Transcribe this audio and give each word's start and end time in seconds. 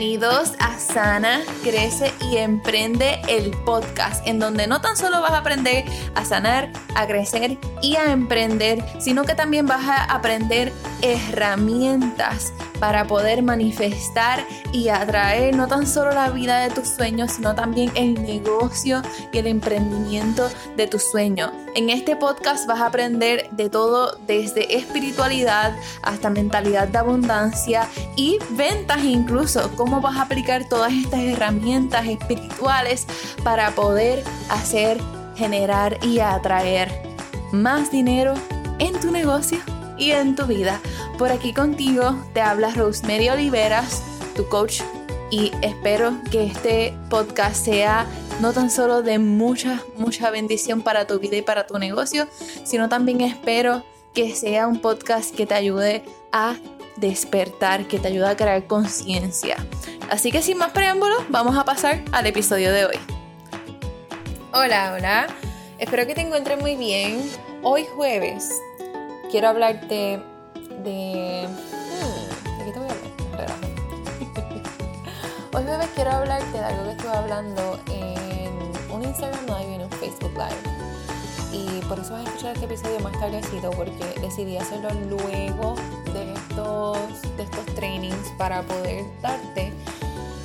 Bienvenidos 0.00 0.54
a 0.60 0.78
Sana, 0.78 1.42
Crece 1.62 2.10
y 2.22 2.38
Emprende 2.38 3.20
el 3.28 3.50
podcast, 3.66 4.26
en 4.26 4.38
donde 4.38 4.66
no 4.66 4.80
tan 4.80 4.96
solo 4.96 5.20
vas 5.20 5.32
a 5.32 5.38
aprender 5.40 5.84
a 6.14 6.24
sanar, 6.24 6.72
a 6.94 7.06
crecer 7.06 7.58
y 7.82 7.96
a 7.96 8.10
emprender, 8.10 8.82
sino 8.98 9.24
que 9.24 9.34
también 9.34 9.66
vas 9.66 9.86
a 9.86 10.04
aprender 10.04 10.72
herramientas 11.02 12.54
para 12.80 13.06
poder 13.06 13.42
manifestar 13.42 14.44
y 14.72 14.88
atraer 14.88 15.54
no 15.54 15.68
tan 15.68 15.86
solo 15.86 16.12
la 16.12 16.30
vida 16.30 16.60
de 16.60 16.70
tus 16.70 16.88
sueños, 16.88 17.32
sino 17.32 17.54
también 17.54 17.92
el 17.94 18.14
negocio 18.14 19.02
y 19.32 19.38
el 19.38 19.46
emprendimiento 19.46 20.48
de 20.76 20.86
tus 20.86 21.02
sueños. 21.10 21.52
En 21.76 21.90
este 21.90 22.16
podcast 22.16 22.66
vas 22.66 22.80
a 22.80 22.86
aprender 22.86 23.48
de 23.50 23.68
todo 23.68 24.16
desde 24.26 24.76
espiritualidad 24.76 25.76
hasta 26.02 26.30
mentalidad 26.30 26.88
de 26.88 26.98
abundancia 26.98 27.86
y 28.16 28.38
ventas 28.50 29.04
incluso, 29.04 29.70
cómo 29.76 30.00
vas 30.00 30.16
a 30.16 30.22
aplicar 30.22 30.68
todas 30.68 30.92
estas 30.92 31.20
herramientas 31.20 32.06
espirituales 32.06 33.06
para 33.44 33.70
poder 33.72 34.24
hacer, 34.48 34.98
generar 35.36 35.98
y 36.04 36.20
atraer 36.20 36.90
más 37.52 37.90
dinero 37.90 38.34
en 38.78 38.98
tu 38.98 39.10
negocio 39.10 39.58
y 40.00 40.10
en 40.12 40.34
tu 40.34 40.46
vida. 40.46 40.80
Por 41.18 41.30
aquí 41.30 41.52
contigo 41.52 42.16
te 42.32 42.40
habla 42.40 42.72
Rosemary 42.74 43.28
Oliveras, 43.28 44.02
tu 44.34 44.48
coach, 44.48 44.80
y 45.30 45.52
espero 45.62 46.16
que 46.30 46.44
este 46.44 46.92
podcast 47.08 47.64
sea 47.64 48.06
no 48.40 48.52
tan 48.52 48.70
solo 48.70 49.02
de 49.02 49.18
mucha, 49.18 49.84
mucha 49.96 50.30
bendición 50.30 50.82
para 50.82 51.06
tu 51.06 51.20
vida 51.20 51.36
y 51.36 51.42
para 51.42 51.66
tu 51.66 51.78
negocio, 51.78 52.26
sino 52.64 52.88
también 52.88 53.20
espero 53.20 53.84
que 54.12 54.34
sea 54.34 54.66
un 54.66 54.80
podcast 54.80 55.32
que 55.34 55.46
te 55.46 55.54
ayude 55.54 56.02
a 56.32 56.56
despertar, 56.96 57.86
que 57.86 58.00
te 58.00 58.08
ayude 58.08 58.28
a 58.28 58.36
crear 58.36 58.66
conciencia. 58.66 59.56
Así 60.08 60.32
que 60.32 60.42
sin 60.42 60.58
más 60.58 60.72
preámbulos, 60.72 61.22
vamos 61.28 61.56
a 61.56 61.64
pasar 61.64 62.02
al 62.10 62.26
episodio 62.26 62.72
de 62.72 62.86
hoy. 62.86 62.96
Hola, 64.52 64.94
hola. 64.96 65.26
Espero 65.78 66.06
que 66.06 66.14
te 66.14 66.22
encuentres 66.22 66.60
muy 66.60 66.74
bien. 66.74 67.22
Hoy 67.62 67.86
jueves 67.94 68.50
quiero 69.30 69.48
hablarte 69.48 70.20
de... 70.82 71.48
Hmm, 71.48 72.64
¿De 72.64 72.72
te 72.72 72.78
voy 72.78 72.88
a 72.88 72.92
hablar? 73.32 73.50
Hoy 75.54 75.64
jueves 75.64 75.88
quiero 75.94 76.10
hablarte 76.10 76.58
de 76.58 76.64
algo 76.64 76.84
que 76.84 76.90
estuve 76.90 77.12
hablando 77.12 77.80
en 77.86 78.92
un 78.92 79.04
Instagram 79.04 79.46
Live 79.46 79.70
y 79.70 79.74
en 79.74 79.82
un 79.82 79.90
Facebook 79.90 80.32
Live. 80.34 80.56
Y 81.52 81.80
por 81.86 81.98
eso 81.98 82.12
vas 82.12 82.26
a 82.26 82.28
escuchar 82.28 82.54
este 82.54 82.66
episodio 82.66 83.00
más 83.00 83.18
tardecito 83.20 83.70
porque 83.70 84.04
decidí 84.20 84.56
hacerlo 84.56 84.90
luego 85.08 85.76
de 86.12 86.32
estos, 86.32 87.22
de 87.36 87.42
estos 87.44 87.66
trainings 87.74 88.32
para 88.36 88.62
poder 88.62 89.04
darte 89.22 89.72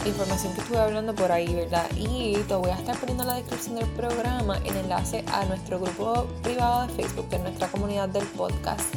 información 0.10 0.54
que 0.54 0.62
estuve 0.62 0.78
hablando 0.78 1.16
por 1.16 1.32
ahí, 1.32 1.54
¿verdad? 1.54 1.88
Y 1.96 2.36
te 2.48 2.56
voy 2.56 2.70
a 2.70 2.76
estar 2.76 2.98
poniendo 2.98 3.24
en 3.24 3.30
la 3.30 3.36
descripción 3.36 3.76
del 3.76 3.90
programa 3.90 4.58
el 4.66 4.76
enlace 4.78 5.24
a 5.32 5.46
nuestro 5.46 5.80
grupo 5.80 6.26
privado 6.44 6.88
de 6.88 6.94
Facebook, 6.94 7.30
que 7.30 7.38
es 7.38 7.42
nuestra 7.42 7.68
comunidad 7.68 8.10
del 8.10 8.26
podcast 8.28 8.94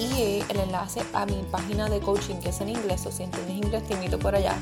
y 0.00 0.42
el 0.48 0.58
enlace 0.58 1.02
a 1.12 1.26
mi 1.26 1.42
página 1.50 1.88
de 1.88 2.00
coaching 2.00 2.36
que 2.36 2.48
es 2.48 2.60
en 2.62 2.70
inglés 2.70 3.04
o 3.04 3.12
si 3.12 3.22
entiendes 3.22 3.56
inglés 3.56 3.86
te 3.86 3.92
invito 3.92 4.18
por 4.18 4.34
allá 4.34 4.54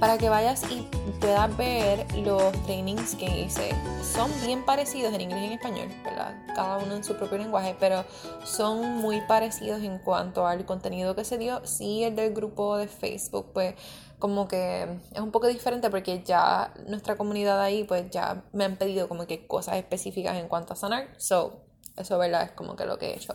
para 0.00 0.16
que 0.16 0.30
vayas 0.30 0.62
y 0.70 0.86
puedas 1.20 1.54
ver 1.56 2.06
los 2.16 2.52
trainings 2.64 3.14
que 3.14 3.26
hice. 3.26 3.70
Son 4.02 4.30
bien 4.44 4.64
parecidos 4.64 5.12
en 5.12 5.22
inglés 5.22 5.42
y 5.42 5.46
en 5.46 5.52
español, 5.52 5.88
¿verdad? 6.04 6.34
Cada 6.54 6.78
uno 6.78 6.94
en 6.94 7.04
su 7.04 7.16
propio 7.16 7.38
lenguaje, 7.38 7.76
pero 7.78 8.04
son 8.44 8.96
muy 8.96 9.20
parecidos 9.22 9.82
en 9.82 9.98
cuanto 9.98 10.46
al 10.46 10.64
contenido 10.64 11.14
que 11.14 11.24
se 11.24 11.38
dio. 11.38 11.64
Sí, 11.64 12.04
el 12.04 12.16
del 12.16 12.34
grupo 12.34 12.76
de 12.76 12.88
Facebook, 12.88 13.46
pues 13.52 13.74
como 14.18 14.48
que 14.48 15.00
es 15.12 15.20
un 15.20 15.30
poco 15.30 15.46
diferente 15.46 15.90
porque 15.90 16.22
ya 16.22 16.72
nuestra 16.86 17.16
comunidad 17.16 17.60
ahí 17.60 17.84
pues 17.84 18.10
ya 18.10 18.44
me 18.52 18.64
han 18.64 18.76
pedido 18.76 19.08
como 19.08 19.26
que 19.26 19.46
cosas 19.46 19.76
específicas 19.76 20.36
en 20.36 20.48
cuanto 20.48 20.72
a 20.72 20.76
sanar. 20.76 21.08
So, 21.18 21.60
eso, 21.96 22.18
¿verdad? 22.18 22.42
Es 22.42 22.50
como 22.52 22.76
que 22.76 22.86
lo 22.86 22.98
que 22.98 23.10
he 23.10 23.16
hecho. 23.16 23.34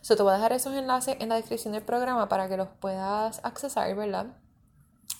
So, 0.00 0.16
te 0.16 0.22
voy 0.22 0.32
a 0.32 0.36
dejar 0.36 0.52
esos 0.52 0.74
enlaces 0.74 1.16
en 1.20 1.28
la 1.28 1.36
descripción 1.36 1.72
del 1.74 1.82
programa 1.82 2.28
para 2.28 2.48
que 2.48 2.56
los 2.56 2.68
puedas 2.68 3.40
accesar, 3.44 3.94
¿verdad? 3.94 4.26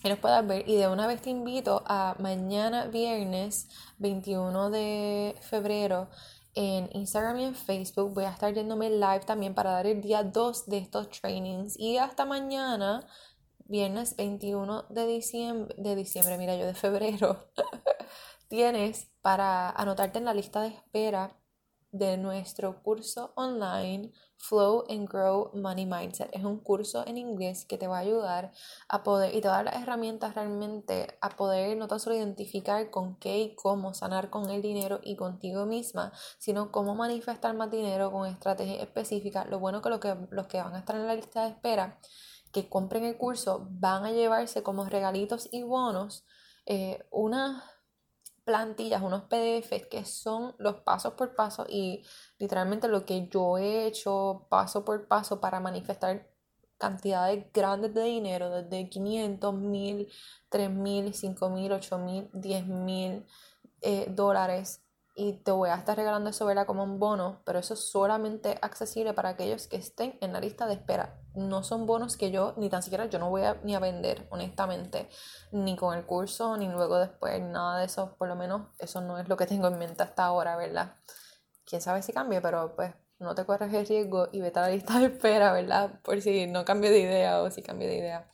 Y 0.05 0.09
los 0.09 0.19
puedas 0.19 0.47
ver. 0.47 0.69
Y 0.69 0.77
de 0.77 0.89
una 0.89 1.07
vez 1.07 1.21
te 1.21 1.31
invito 1.31 1.83
a 1.87 2.15
mañana 2.19 2.87
viernes 2.87 3.69
21 3.99 4.71
de 4.71 5.35
febrero 5.41 6.09
en 6.55 6.89
Instagram 6.93 7.39
y 7.39 7.45
en 7.45 7.55
Facebook. 7.55 8.15
Voy 8.15 8.25
a 8.25 8.31
estar 8.31 8.53
yéndome 8.53 8.91
live 8.91 9.21
también 9.21 9.55
para 9.55 9.73
dar 9.73 9.87
el 9.87 10.01
día 10.01 10.23
2 10.23 10.67
de 10.67 10.79
estos 10.79 11.09
trainings. 11.11 11.79
Y 11.79 11.99
hasta 11.99 12.25
mañana, 12.25 13.07
viernes 13.69 14.17
21 14.17 14.87
de 14.89 15.07
diciembre, 15.07 15.75
de 15.79 15.95
diciembre, 15.95 16.39
mira 16.39 16.57
yo, 16.57 16.67
de 16.67 16.75
febrero, 16.75 17.51
tienes 18.49 19.11
para 19.21 19.71
anotarte 19.71 20.19
en 20.19 20.25
la 20.25 20.35
lista 20.35 20.63
de 20.63 20.69
espera 20.69 21.37
de 21.91 22.19
nuestro 22.19 22.83
curso 22.83 23.33
online 23.35 24.13
Flow 24.37 24.85
and 24.89 25.09
Grow 25.09 25.51
Money 25.55 25.87
Mindset. 25.87 26.29
Es 26.33 26.45
un 26.45 26.59
curso 26.59 27.03
en 27.07 27.17
inglés 27.17 27.65
que 27.65 27.79
te 27.79 27.87
va 27.87 27.97
a 27.97 28.01
ayudar 28.01 28.53
a 28.89 29.03
poder 29.03 29.35
y 29.35 29.41
te 29.41 29.49
va 29.49 29.55
a 29.55 29.63
dar 29.63 29.73
las 29.73 29.83
herramientas 29.83 30.35
realmente 30.35 31.19
a 31.21 31.31
poder 31.31 31.77
no 31.77 31.89
tan 31.89 31.99
solo 31.99 32.17
identificar 32.17 32.91
con 32.91 33.17
qué 33.17 33.39
y 33.39 33.55
cómo 33.55 33.95
sanar 33.95 34.31
con 34.31 34.51
el 34.51 34.61
dinero 34.61 35.01
y 35.03 35.17
contigo 35.17 35.67
misma, 35.67 36.13
sino 36.39 36.71
cómo 36.71 36.95
manifestar 36.95 37.55
más 37.55 37.71
dinero 37.71 38.13
con 38.13 38.27
estrategias 38.27 38.83
específicas. 38.83 39.49
Lo 39.49 39.59
bueno 39.59 39.81
que, 39.81 39.91
lo 39.91 40.01
que 40.01 40.15
los 40.31 40.47
que 40.47 40.59
van 40.59 40.75
a 40.75 40.81
estar 40.81 40.97
en 40.97 41.07
la 41.07 41.15
lista 41.15 41.45
de 41.45 41.51
espera 41.51 41.99
que 42.53 42.69
compren 42.69 43.05
el 43.05 43.17
curso 43.17 43.67
van 43.71 44.05
a 44.05 44.13
llevarse 44.13 44.63
como 44.63 44.85
regalitos 44.87 45.49
y 45.53 45.63
bonos 45.63 46.25
eh, 46.67 47.07
una 47.11 47.65
plantillas, 48.49 49.03
unos 49.03 49.25
PDFs 49.25 49.89
que 49.91 50.07
son 50.07 50.55
los 50.59 50.77
pasos 50.77 51.13
por 51.13 51.35
paso 51.35 51.67
y 51.69 52.03
literalmente 52.39 52.89
lo 52.89 53.05
que 53.05 53.29
yo 53.29 53.59
he 53.59 53.87
hecho 53.87 54.47
paso 54.49 54.87
por 54.87 55.07
paso 55.07 55.39
para 55.39 55.61
manifestar 55.61 56.31
cantidades 56.79 57.53
grandes 57.53 57.93
de 57.93 58.05
dinero, 58.05 58.49
desde 58.49 58.89
500, 58.89 59.55
1000, 59.55 60.09
3000, 60.49 61.13
5000, 61.15 61.73
8000, 61.73 62.31
10000 62.33 63.27
eh, 63.83 64.07
dólares 64.09 64.83
y 65.19 65.33
te 65.33 65.51
voy 65.51 65.69
a 65.69 65.75
estar 65.75 65.97
regalando 65.97 66.31
eso 66.31 66.47
¿verdad? 66.47 66.65
como 66.65 66.85
un 66.85 67.01
bono, 67.01 67.43
pero 67.45 67.59
eso 67.59 67.75
es 67.75 67.91
solamente 67.91 68.57
accesible 68.63 69.15
para 69.15 69.31
aquellos 69.31 69.67
que 69.67 69.77
estén 69.77 70.17
en 70.21 70.33
la 70.33 70.41
lista 70.41 70.67
de 70.67 70.75
espera. 70.75 71.21
No 71.35 71.65
son 71.65 71.87
bonos 71.87 72.17
que 72.17 72.31
yo 72.31 72.55
ni 72.57 72.71
tan 72.71 72.85
siquiera 72.85 73.07
yo 73.07 73.19
no 73.19 73.29
voy 73.29 73.43
a, 73.43 73.55
ni 73.65 73.75
a 73.75 73.81
vender, 73.81 74.29
honestamente, 74.31 75.09
ni 75.51 75.75
con 75.75 75.99
el 75.99 76.07
curso, 76.07 76.57
ni 76.57 76.69
luego 76.69 76.99
después, 76.99 77.43
nada 77.43 77.81
de 77.81 77.87
eso, 77.87 78.15
por 78.17 78.29
lo 78.29 78.37
menos 78.37 78.69
eso 78.79 79.01
no 79.01 79.19
es 79.19 79.29
lo 79.29 79.37
que 79.37 79.47
tengo 79.47 79.67
en 79.67 79.79
mente 79.79 80.05
hasta 80.05 80.25
ahora, 80.25 80.57
¿verdad? 80.57 80.95
Quién 81.65 81.83
sabe 81.83 82.01
si 82.03 82.13
cambie, 82.13 82.41
pero 82.41 82.77
pues 82.77 82.95
no 83.19 83.35
te 83.35 83.45
corres 83.45 83.75
el 83.75 83.89
riesgo 83.89 84.29
y 84.31 84.41
vete 84.41 84.61
a 84.61 84.63
la 84.63 84.69
lista 84.69 85.01
de 85.01 85.07
espera, 85.07 85.53
¿verdad? 85.53 86.01
Por 86.03 86.23
si 86.23 86.47
no 86.47 86.65
cambio 86.65 86.91
de 86.91 87.01
idea 87.01 87.43
o 87.43 87.51
si 87.51 87.61
cambio 87.61 87.89
de 87.89 87.97
idea. 87.97 88.31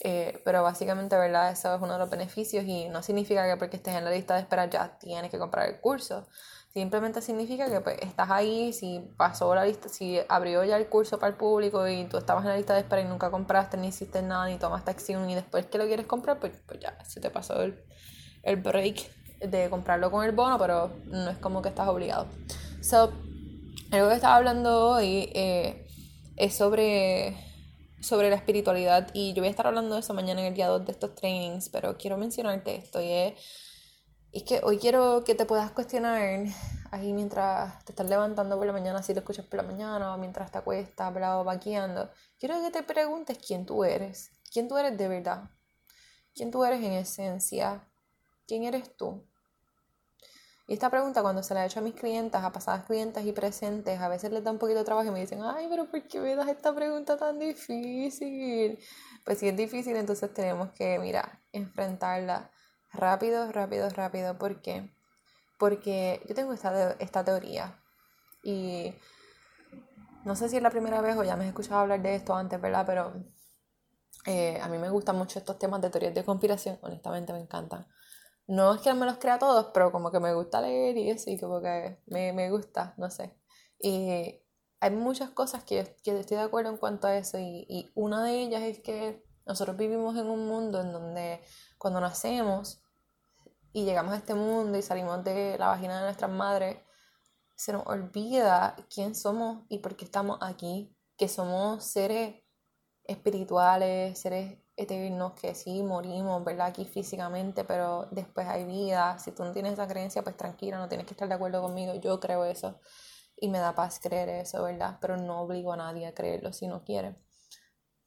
Eh, 0.00 0.40
pero 0.44 0.62
básicamente, 0.62 1.16
¿verdad? 1.16 1.52
Eso 1.52 1.74
es 1.74 1.80
uno 1.80 1.92
de 1.92 1.98
los 1.98 2.10
beneficios 2.10 2.64
y 2.66 2.88
no 2.88 3.02
significa 3.02 3.48
que 3.48 3.56
porque 3.56 3.76
estés 3.76 3.94
en 3.94 4.04
la 4.04 4.10
lista 4.10 4.34
de 4.34 4.40
espera 4.40 4.66
ya 4.66 4.98
tienes 4.98 5.30
que 5.30 5.38
comprar 5.38 5.68
el 5.68 5.80
curso. 5.80 6.26
Simplemente 6.72 7.22
significa 7.22 7.70
que 7.70 7.80
pues, 7.80 7.98
estás 8.00 8.30
ahí, 8.30 8.72
si 8.72 9.00
pasó 9.16 9.54
la 9.54 9.64
lista, 9.64 9.88
si 9.88 10.18
abrió 10.28 10.64
ya 10.64 10.76
el 10.76 10.88
curso 10.88 11.20
para 11.20 11.30
el 11.30 11.36
público 11.36 11.86
y 11.86 12.04
tú 12.06 12.16
estabas 12.18 12.42
en 12.44 12.50
la 12.50 12.56
lista 12.56 12.74
de 12.74 12.80
espera 12.80 13.00
y 13.00 13.04
nunca 13.04 13.30
compraste, 13.30 13.76
ni 13.76 13.88
hiciste 13.88 14.22
nada, 14.22 14.46
ni 14.46 14.58
tomaste 14.58 14.90
acción 14.90 15.30
y 15.30 15.36
después 15.36 15.66
que 15.66 15.78
lo 15.78 15.86
quieres 15.86 16.06
comprar, 16.06 16.40
pues, 16.40 16.52
pues 16.66 16.80
ya 16.80 16.98
se 17.04 17.20
te 17.20 17.30
pasó 17.30 17.62
el, 17.62 17.80
el 18.42 18.56
break 18.56 19.08
de 19.38 19.70
comprarlo 19.70 20.10
con 20.10 20.24
el 20.24 20.32
bono, 20.32 20.58
pero 20.58 20.90
no 21.06 21.30
es 21.30 21.38
como 21.38 21.62
que 21.62 21.68
estás 21.68 21.86
obligado. 21.86 22.26
So, 22.82 23.12
algo 23.92 24.08
que 24.08 24.14
estaba 24.14 24.34
hablando 24.34 24.90
hoy 24.90 25.30
eh, 25.32 25.86
es 26.36 26.56
sobre 26.56 27.36
sobre 28.04 28.28
la 28.28 28.36
espiritualidad 28.36 29.08
y 29.14 29.32
yo 29.32 29.40
voy 29.40 29.48
a 29.48 29.50
estar 29.50 29.66
hablando 29.66 29.94
de 29.94 30.00
eso 30.00 30.12
mañana 30.12 30.42
en 30.42 30.48
el 30.48 30.54
día 30.54 30.68
2 30.68 30.84
de 30.84 30.92
estos 30.92 31.14
trainings, 31.14 31.70
pero 31.70 31.96
quiero 31.96 32.18
mencionarte 32.18 32.76
esto 32.76 33.00
y 33.00 33.10
es, 33.10 34.42
que 34.44 34.60
hoy 34.62 34.78
quiero 34.78 35.24
que 35.24 35.34
te 35.34 35.46
puedas 35.46 35.70
cuestionar 35.70 36.44
ahí 36.90 37.12
mientras 37.12 37.82
te 37.84 37.92
estás 37.92 38.08
levantando 38.08 38.58
por 38.58 38.66
la 38.66 38.72
mañana, 38.72 39.02
si 39.02 39.14
lo 39.14 39.20
escuchas 39.20 39.46
por 39.46 39.56
la 39.56 39.62
mañana 39.62 40.14
o 40.14 40.18
mientras 40.18 40.50
te 40.50 40.58
acuestas, 40.58 41.14
o 41.16 41.44
vaqueando. 41.44 42.10
Quiero 42.38 42.60
que 42.60 42.70
te 42.70 42.82
preguntes 42.82 43.38
quién 43.38 43.64
tú 43.64 43.84
eres, 43.84 44.30
quién 44.52 44.68
tú 44.68 44.76
eres 44.76 44.98
de 44.98 45.08
verdad, 45.08 45.50
quién 46.34 46.50
tú 46.50 46.64
eres 46.64 46.82
en 46.82 46.92
esencia, 46.92 47.88
quién 48.46 48.64
eres 48.64 48.94
tú. 48.96 49.24
Y 50.66 50.72
esta 50.74 50.90
pregunta 50.90 51.22
cuando 51.22 51.42
se 51.42 51.52
la 51.54 51.64
he 51.64 51.66
hecho 51.66 51.80
a 51.80 51.82
mis 51.82 51.94
clientas, 51.94 52.42
a 52.42 52.52
pasadas 52.52 52.84
clientes 52.86 53.24
y 53.26 53.32
presentes, 53.32 54.00
a 54.00 54.08
veces 54.08 54.32
les 54.32 54.42
da 54.44 54.50
un 54.50 54.58
poquito 54.58 54.78
de 54.78 54.84
trabajo 54.84 55.08
y 55.08 55.12
me 55.12 55.20
dicen, 55.20 55.40
ay, 55.42 55.66
pero 55.68 55.90
¿por 55.90 56.02
qué 56.08 56.20
me 56.20 56.34
das 56.36 56.48
esta 56.48 56.74
pregunta 56.74 57.16
tan 57.18 57.38
difícil? 57.38 58.78
Pues 59.24 59.38
si 59.38 59.48
es 59.48 59.56
difícil, 59.56 59.96
entonces 59.96 60.32
tenemos 60.32 60.70
que, 60.72 60.98
mira, 60.98 61.42
enfrentarla 61.52 62.50
rápido, 62.92 63.52
rápido, 63.52 63.90
rápido. 63.90 64.38
¿Por 64.38 64.62
qué? 64.62 64.90
Porque 65.58 66.22
yo 66.28 66.34
tengo 66.34 66.52
esta, 66.54 66.92
esta 67.00 67.24
teoría 67.24 67.78
y 68.42 68.94
no 70.24 70.34
sé 70.34 70.48
si 70.48 70.56
es 70.56 70.62
la 70.62 70.70
primera 70.70 71.00
vez 71.00 71.16
o 71.16 71.22
ya 71.24 71.36
me 71.36 71.44
he 71.44 71.48
escuchado 71.48 71.80
hablar 71.80 72.02
de 72.02 72.16
esto 72.16 72.34
antes, 72.34 72.60
¿verdad? 72.60 72.84
Pero 72.86 73.12
Eh, 74.26 74.58
a 74.60 74.68
mí 74.68 74.78
me 74.78 74.90
gustan 74.90 75.16
mucho 75.16 75.38
estos 75.38 75.58
temas 75.58 75.80
de 75.80 75.88
teorías 75.90 76.14
de 76.14 76.24
conspiración, 76.24 76.78
honestamente 76.82 77.32
me 77.32 77.40
encantan. 77.40 77.86
No 78.46 78.74
es 78.74 78.80
que 78.82 78.92
me 78.94 79.06
los 79.06 79.18
crea 79.18 79.38
todos, 79.38 79.70
pero 79.72 79.90
como 79.90 80.10
que 80.10 80.20
me 80.20 80.34
gusta 80.34 80.60
leer 80.60 80.96
y 80.98 81.10
eso, 81.10 81.30
y 81.30 81.38
como 81.38 81.60
que 81.62 81.98
me, 82.06 82.32
me 82.32 82.50
gusta, 82.50 82.94
no 82.98 83.10
sé. 83.10 83.34
Y 83.78 84.40
hay 84.80 84.90
muchas 84.90 85.30
cosas 85.30 85.64
que, 85.64 85.96
que 86.02 86.18
estoy 86.18 86.36
de 86.36 86.42
acuerdo 86.42 86.70
en 86.70 86.76
cuanto 86.76 87.06
a 87.06 87.16
eso, 87.16 87.38
y, 87.38 87.66
y 87.68 87.90
una 87.94 88.22
de 88.24 88.42
ellas 88.42 88.62
es 88.62 88.80
que 88.80 89.24
nosotros 89.46 89.76
vivimos 89.76 90.16
en 90.16 90.28
un 90.28 90.46
mundo 90.46 90.80
en 90.80 90.92
donde 90.92 91.40
cuando 91.78 92.00
nacemos 92.00 92.82
y 93.72 93.84
llegamos 93.84 94.14
a 94.14 94.18
este 94.18 94.34
mundo 94.34 94.78
y 94.78 94.82
salimos 94.82 95.24
de 95.24 95.58
la 95.58 95.68
vagina 95.68 95.98
de 95.98 96.04
nuestras 96.04 96.30
madres, 96.30 96.78
se 97.56 97.72
nos 97.72 97.86
olvida 97.86 98.76
quién 98.92 99.14
somos 99.14 99.64
y 99.68 99.78
por 99.78 99.96
qué 99.96 100.04
estamos 100.04 100.38
aquí, 100.40 100.96
que 101.16 101.28
somos 101.28 101.84
seres 101.84 102.42
espirituales, 103.04 104.18
seres 104.18 104.58
eternos, 104.76 105.32
que 105.34 105.54
sí 105.54 105.82
morimos, 105.82 106.44
¿verdad? 106.44 106.68
Aquí 106.68 106.84
físicamente, 106.84 107.64
pero 107.64 108.08
después 108.10 108.46
hay 108.48 108.64
vida. 108.64 109.18
Si 109.18 109.32
tú 109.32 109.44
no 109.44 109.52
tienes 109.52 109.74
esa 109.74 109.86
creencia, 109.88 110.22
pues 110.22 110.36
tranquila, 110.36 110.78
no 110.78 110.88
tienes 110.88 111.06
que 111.06 111.14
estar 111.14 111.28
de 111.28 111.34
acuerdo 111.34 111.62
conmigo, 111.62 111.94
yo 111.94 112.20
creo 112.20 112.44
eso 112.44 112.80
y 113.36 113.48
me 113.48 113.58
da 113.58 113.74
paz 113.74 114.00
creer 114.00 114.28
eso, 114.30 114.62
¿verdad? 114.64 114.98
Pero 115.00 115.16
no 115.16 115.42
obligo 115.42 115.72
a 115.72 115.76
nadie 115.76 116.06
a 116.06 116.14
creerlo 116.14 116.52
si 116.52 116.68
no 116.68 116.84
quiere. 116.84 117.16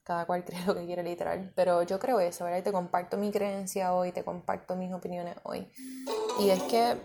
Cada 0.04 0.26
cual 0.26 0.44
cree 0.46 0.66
lo 0.66 0.76
que 0.76 0.86
quiere 0.86 1.04
literal. 1.04 1.54
Pero 1.56 1.84
yo 1.84 2.00
creo 2.00 2.20
eso, 2.20 2.46
¿verdad? 2.46 2.60
Y 2.60 2.64
te 2.64 2.72
comparto 2.72 3.18
mi 3.18 3.32
creencia 3.32 3.94
hoy, 3.94 4.12
te 4.12 4.24
comparto 4.24 4.76
mis 4.76 4.94
opiniones 4.94 5.36
hoy. 5.44 5.68
Y 6.40 6.50
es 6.50 6.64
que 6.64 6.98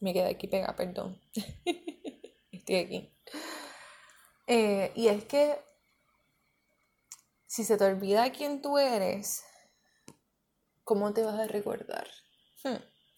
Me 0.00 0.12
quedé 0.12 0.30
aquí 0.30 0.48
pega, 0.48 0.74
perdón. 0.74 1.20
Aquí. 2.76 3.10
Eh, 4.46 4.92
y 4.94 5.08
es 5.08 5.24
que 5.24 5.58
si 7.46 7.64
se 7.64 7.76
te 7.76 7.84
olvida 7.84 8.30
quién 8.30 8.60
tú 8.60 8.78
eres, 8.78 9.44
¿cómo 10.84 11.12
te 11.12 11.22
vas 11.22 11.38
a 11.38 11.46
recordar? 11.46 12.08
Hmm. 12.62 12.76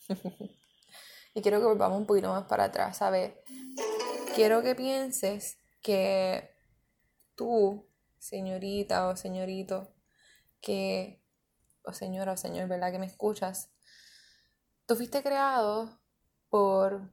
y 1.35 1.43
quiero 1.43 1.59
que 1.61 1.67
volvamos 1.67 1.99
un 1.99 2.07
poquito 2.07 2.29
más 2.29 2.45
para 2.45 2.65
atrás, 2.65 2.97
¿sabes? 2.97 3.33
Quiero 4.35 4.63
que 4.63 4.75
pienses 4.75 5.59
que 5.83 6.51
tú, 7.35 7.89
señorita 8.19 9.09
o 9.09 9.17
señorito, 9.17 9.95
que, 10.61 11.23
o 11.85 11.93
señora 11.93 12.33
o 12.33 12.37
señor, 12.37 12.69
¿verdad? 12.69 12.93
Que 12.93 12.99
me 12.99 13.07
escuchas, 13.07 13.71
tú 14.87 14.97
fuiste 14.97 15.23
creado 15.23 16.01
por 16.49 17.13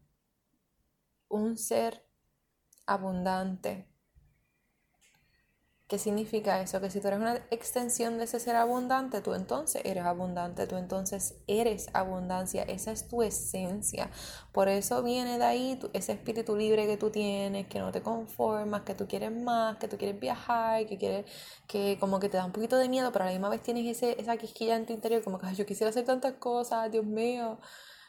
un 1.29 1.57
ser 1.57 2.06
abundante. 2.87 3.87
¿Qué 5.87 5.97
significa 5.99 6.59
eso? 6.61 6.81
Que 6.81 6.89
si 6.89 6.99
tú 6.99 7.07
eres 7.07 7.19
una 7.21 7.35
extensión 7.49 8.17
de 8.17 8.25
ese 8.25 8.41
ser 8.41 8.57
abundante, 8.57 9.21
tú 9.21 9.33
entonces 9.33 9.81
eres 9.85 10.03
abundante, 10.03 10.67
tú 10.67 10.75
entonces 10.75 11.35
eres 11.47 11.87
abundancia, 11.93 12.63
esa 12.63 12.91
es 12.91 13.07
tu 13.07 13.21
esencia. 13.23 14.09
Por 14.51 14.67
eso 14.67 15.01
viene 15.01 15.37
de 15.37 15.45
ahí 15.45 15.79
ese 15.93 16.11
espíritu 16.11 16.57
libre 16.57 16.87
que 16.87 16.97
tú 16.97 17.09
tienes, 17.09 17.67
que 17.67 17.79
no 17.79 17.93
te 17.93 18.01
conformas, 18.01 18.81
que 18.81 18.95
tú 18.95 19.07
quieres 19.07 19.31
más, 19.31 19.77
que 19.77 19.87
tú 19.87 19.97
quieres 19.97 20.19
viajar, 20.19 20.85
que 20.87 20.97
quieres, 20.97 21.25
que 21.67 21.97
como 22.01 22.19
que 22.19 22.27
te 22.27 22.35
da 22.35 22.43
un 22.45 22.51
poquito 22.51 22.77
de 22.77 22.89
miedo, 22.89 23.13
pero 23.13 23.23
a 23.23 23.27
la 23.27 23.31
misma 23.31 23.47
vez 23.47 23.61
tienes 23.63 23.85
ese, 23.87 24.19
esa 24.19 24.35
quisquilla 24.35 24.75
en 24.75 24.85
tu 24.85 24.91
interior, 24.91 25.23
como 25.23 25.39
que 25.39 25.55
yo 25.55 25.65
quisiera 25.65 25.89
hacer 25.91 26.03
tantas 26.03 26.33
cosas, 26.33 26.91
Dios 26.91 27.05
mío. 27.05 27.59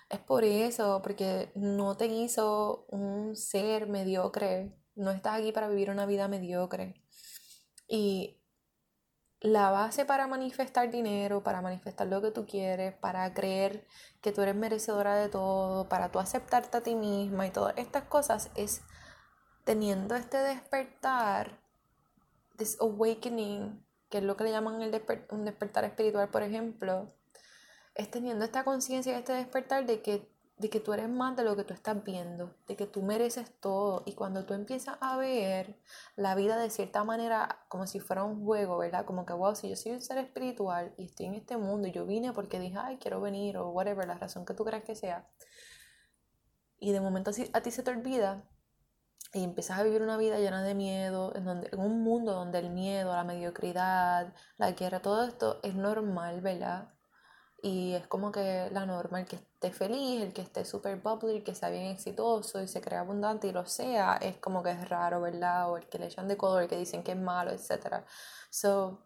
Es 0.08 0.18
por 0.20 0.44
eso, 0.44 1.00
porque 1.02 1.50
no 1.54 1.96
te 1.96 2.06
hizo 2.06 2.86
un 2.88 3.36
ser 3.36 3.88
mediocre. 3.88 4.72
No 4.94 5.10
estás 5.10 5.38
aquí 5.38 5.52
para 5.52 5.68
vivir 5.68 5.90
una 5.90 6.06
vida 6.06 6.28
mediocre. 6.28 6.94
Y 7.86 8.38
la 9.40 9.70
base 9.70 10.04
para 10.04 10.26
manifestar 10.26 10.90
dinero, 10.90 11.42
para 11.44 11.60
manifestar 11.60 12.06
lo 12.08 12.20
que 12.20 12.30
tú 12.30 12.46
quieres, 12.46 12.94
para 12.94 13.32
creer 13.34 13.86
que 14.20 14.32
tú 14.32 14.42
eres 14.42 14.56
merecedora 14.56 15.14
de 15.14 15.28
todo, 15.28 15.88
para 15.88 16.10
tú 16.10 16.18
aceptarte 16.18 16.76
a 16.78 16.82
ti 16.82 16.94
misma 16.94 17.46
y 17.46 17.50
todas 17.50 17.74
estas 17.76 18.04
cosas 18.04 18.50
es 18.56 18.82
teniendo 19.64 20.16
este 20.16 20.38
despertar, 20.38 21.60
this 22.56 22.78
awakening, 22.80 23.84
que 24.08 24.18
es 24.18 24.24
lo 24.24 24.36
que 24.36 24.44
le 24.44 24.50
llaman 24.50 24.82
el 24.82 25.02
un 25.30 25.44
despertar 25.44 25.84
espiritual, 25.84 26.28
por 26.30 26.42
ejemplo, 26.42 27.14
es 27.98 28.10
teniendo 28.10 28.44
esta 28.44 28.64
conciencia 28.64 29.12
y 29.12 29.16
este 29.16 29.32
despertar 29.32 29.84
de 29.84 30.00
que, 30.00 30.30
de 30.56 30.70
que 30.70 30.80
tú 30.80 30.92
eres 30.92 31.08
más 31.08 31.36
de 31.36 31.42
lo 31.42 31.56
que 31.56 31.64
tú 31.64 31.74
estás 31.74 32.02
viendo, 32.04 32.54
de 32.68 32.76
que 32.76 32.86
tú 32.86 33.02
mereces 33.02 33.52
todo. 33.60 34.04
Y 34.06 34.14
cuando 34.14 34.46
tú 34.46 34.54
empiezas 34.54 34.96
a 35.00 35.16
ver 35.16 35.76
la 36.16 36.36
vida 36.36 36.56
de 36.56 36.70
cierta 36.70 37.02
manera 37.02 37.66
como 37.68 37.88
si 37.88 37.98
fuera 37.98 38.22
un 38.22 38.44
juego, 38.44 38.78
¿verdad? 38.78 39.04
Como 39.04 39.26
que, 39.26 39.32
wow, 39.32 39.54
si 39.56 39.68
yo 39.68 39.76
soy 39.76 39.92
un 39.92 40.00
ser 40.00 40.18
espiritual 40.18 40.94
y 40.96 41.06
estoy 41.06 41.26
en 41.26 41.34
este 41.34 41.56
mundo 41.56 41.88
y 41.88 41.92
yo 41.92 42.06
vine 42.06 42.32
porque 42.32 42.60
dije, 42.60 42.78
ay, 42.78 42.98
quiero 42.98 43.20
venir 43.20 43.58
o 43.58 43.70
whatever, 43.70 44.06
la 44.06 44.16
razón 44.16 44.46
que 44.46 44.54
tú 44.54 44.64
creas 44.64 44.84
que 44.84 44.94
sea. 44.94 45.28
Y 46.78 46.92
de 46.92 47.00
momento 47.00 47.32
a 47.52 47.60
ti 47.60 47.70
se 47.72 47.82
te 47.82 47.90
olvida 47.90 48.48
y 49.34 49.42
empiezas 49.42 49.78
a 49.80 49.82
vivir 49.82 50.02
una 50.02 50.16
vida 50.16 50.38
llena 50.38 50.62
de 50.62 50.74
miedo, 50.74 51.34
en, 51.34 51.44
donde, 51.44 51.68
en 51.72 51.80
un 51.80 52.02
mundo 52.02 52.32
donde 52.32 52.60
el 52.60 52.70
miedo, 52.70 53.14
la 53.14 53.24
mediocridad, 53.24 54.32
la 54.56 54.72
guerra, 54.72 55.02
todo 55.02 55.26
esto 55.26 55.58
es 55.64 55.74
normal, 55.74 56.40
¿verdad? 56.40 56.94
Y 57.60 57.94
es 57.94 58.06
como 58.06 58.30
que 58.30 58.68
la 58.72 58.86
norma, 58.86 59.20
el 59.20 59.26
que 59.26 59.36
esté 59.36 59.72
feliz, 59.72 60.22
el 60.22 60.32
que 60.32 60.42
esté 60.42 60.64
súper 60.64 61.00
bubbly, 61.00 61.36
el 61.36 61.44
que 61.44 61.54
sea 61.54 61.70
bien 61.70 61.86
exitoso 61.86 62.62
y 62.62 62.68
se 62.68 62.80
crea 62.80 63.00
abundante 63.00 63.48
y 63.48 63.52
lo 63.52 63.66
sea, 63.66 64.16
es 64.16 64.36
como 64.38 64.62
que 64.62 64.70
es 64.70 64.88
raro, 64.88 65.20
¿verdad? 65.20 65.70
O 65.70 65.76
el 65.76 65.88
que 65.88 65.98
le 65.98 66.06
echan 66.06 66.28
de 66.28 66.36
color, 66.36 66.62
el 66.62 66.68
que 66.68 66.76
dicen 66.76 67.02
que 67.02 67.12
es 67.12 67.18
malo, 67.18 67.50
etc. 67.50 68.04
So, 68.50 69.02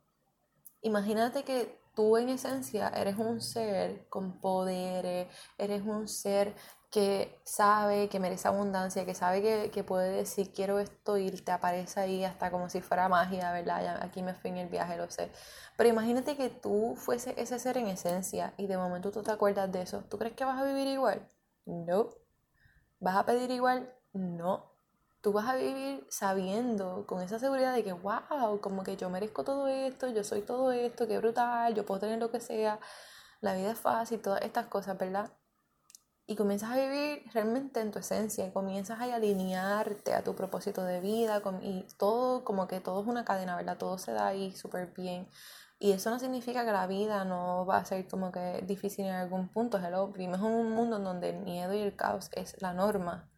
imagínate 0.82 1.44
que 1.44 1.80
tú 1.94 2.16
en 2.18 2.28
esencia 2.28 2.88
eres 2.88 3.16
un 3.16 3.40
ser 3.40 4.06
con 4.08 4.38
poderes, 4.40 5.28
eres 5.56 5.82
un 5.82 6.06
ser 6.08 6.54
que 6.92 7.40
sabe 7.44 8.08
que 8.10 8.20
merece 8.20 8.48
abundancia, 8.48 9.06
que 9.06 9.14
sabe 9.14 9.40
que, 9.42 9.70
que, 9.70 9.82
puede 9.82 10.10
decir 10.12 10.52
quiero 10.52 10.78
esto 10.78 11.16
y 11.16 11.30
te 11.30 11.50
aparece 11.50 12.00
ahí 12.00 12.22
hasta 12.24 12.50
como 12.50 12.68
si 12.68 12.82
fuera 12.82 13.08
magia, 13.08 13.50
¿verdad? 13.52 13.82
Ya 13.82 14.04
aquí 14.04 14.22
me 14.22 14.34
fui 14.34 14.50
en 14.50 14.58
el 14.58 14.68
viaje, 14.68 14.98
lo 14.98 15.10
sé. 15.10 15.32
Pero 15.78 15.88
imagínate 15.88 16.36
que 16.36 16.50
tú 16.50 16.94
fuese 16.96 17.34
ese 17.38 17.58
ser 17.58 17.78
en 17.78 17.88
esencia 17.88 18.52
y 18.58 18.66
de 18.66 18.76
momento 18.76 19.10
tú 19.10 19.22
te 19.22 19.30
acuerdas 19.32 19.72
de 19.72 19.82
eso. 19.82 20.04
¿Tú 20.10 20.18
crees 20.18 20.34
que 20.34 20.44
vas 20.44 20.60
a 20.60 20.64
vivir 20.64 20.86
igual? 20.86 21.26
No. 21.64 22.10
¿Vas 23.00 23.16
a 23.16 23.24
pedir 23.26 23.50
igual? 23.50 23.90
No. 24.12 24.72
Tú 25.22 25.32
vas 25.32 25.48
a 25.48 25.56
vivir 25.56 26.06
sabiendo, 26.10 27.06
con 27.06 27.22
esa 27.22 27.38
seguridad 27.38 27.74
de 27.74 27.84
que, 27.84 27.92
wow, 27.94 28.60
como 28.60 28.82
que 28.84 28.96
yo 28.96 29.08
merezco 29.10 29.44
todo 29.44 29.68
esto, 29.68 30.08
yo 30.08 30.24
soy 30.24 30.42
todo 30.42 30.72
esto, 30.72 31.06
qué 31.08 31.18
brutal, 31.18 31.74
yo 31.74 31.86
puedo 31.86 32.00
tener 32.00 32.18
lo 32.18 32.30
que 32.30 32.40
sea, 32.40 32.80
la 33.40 33.54
vida 33.54 33.72
es 33.72 33.78
fácil, 33.78 34.20
todas 34.20 34.42
estas 34.42 34.66
cosas, 34.66 34.98
¿verdad? 34.98 35.30
Y 36.26 36.36
comienzas 36.36 36.70
a 36.70 36.76
vivir 36.76 37.24
realmente 37.32 37.80
en 37.80 37.90
tu 37.90 37.98
esencia 37.98 38.46
y 38.46 38.52
comienzas 38.52 39.00
a 39.00 39.14
alinearte 39.14 40.14
a 40.14 40.22
tu 40.22 40.34
propósito 40.34 40.84
de 40.84 41.00
vida 41.00 41.42
y 41.62 41.86
todo 41.96 42.44
como 42.44 42.68
que 42.68 42.80
todo 42.80 43.02
es 43.02 43.08
una 43.08 43.24
cadena, 43.24 43.56
¿verdad? 43.56 43.76
Todo 43.78 43.98
se 43.98 44.12
da 44.12 44.28
ahí 44.28 44.52
súper 44.52 44.92
bien. 44.94 45.28
Y 45.78 45.92
eso 45.92 46.10
no 46.10 46.20
significa 46.20 46.64
que 46.64 46.70
la 46.72 46.86
vida 46.86 47.24
no 47.24 47.66
va 47.66 47.78
a 47.78 47.84
ser 47.84 48.06
como 48.06 48.30
que 48.30 48.62
difícil 48.66 49.04
en 49.06 49.14
algún 49.14 49.48
punto. 49.48 49.78
Hello, 49.78 50.08
vivimos 50.08 50.38
en 50.38 50.46
un 50.46 50.70
mundo 50.70 50.96
en 50.98 51.04
donde 51.04 51.30
el 51.30 51.38
miedo 51.40 51.74
y 51.74 51.80
el 51.80 51.96
caos 51.96 52.30
es 52.34 52.60
la 52.62 52.72
norma. 52.72 53.28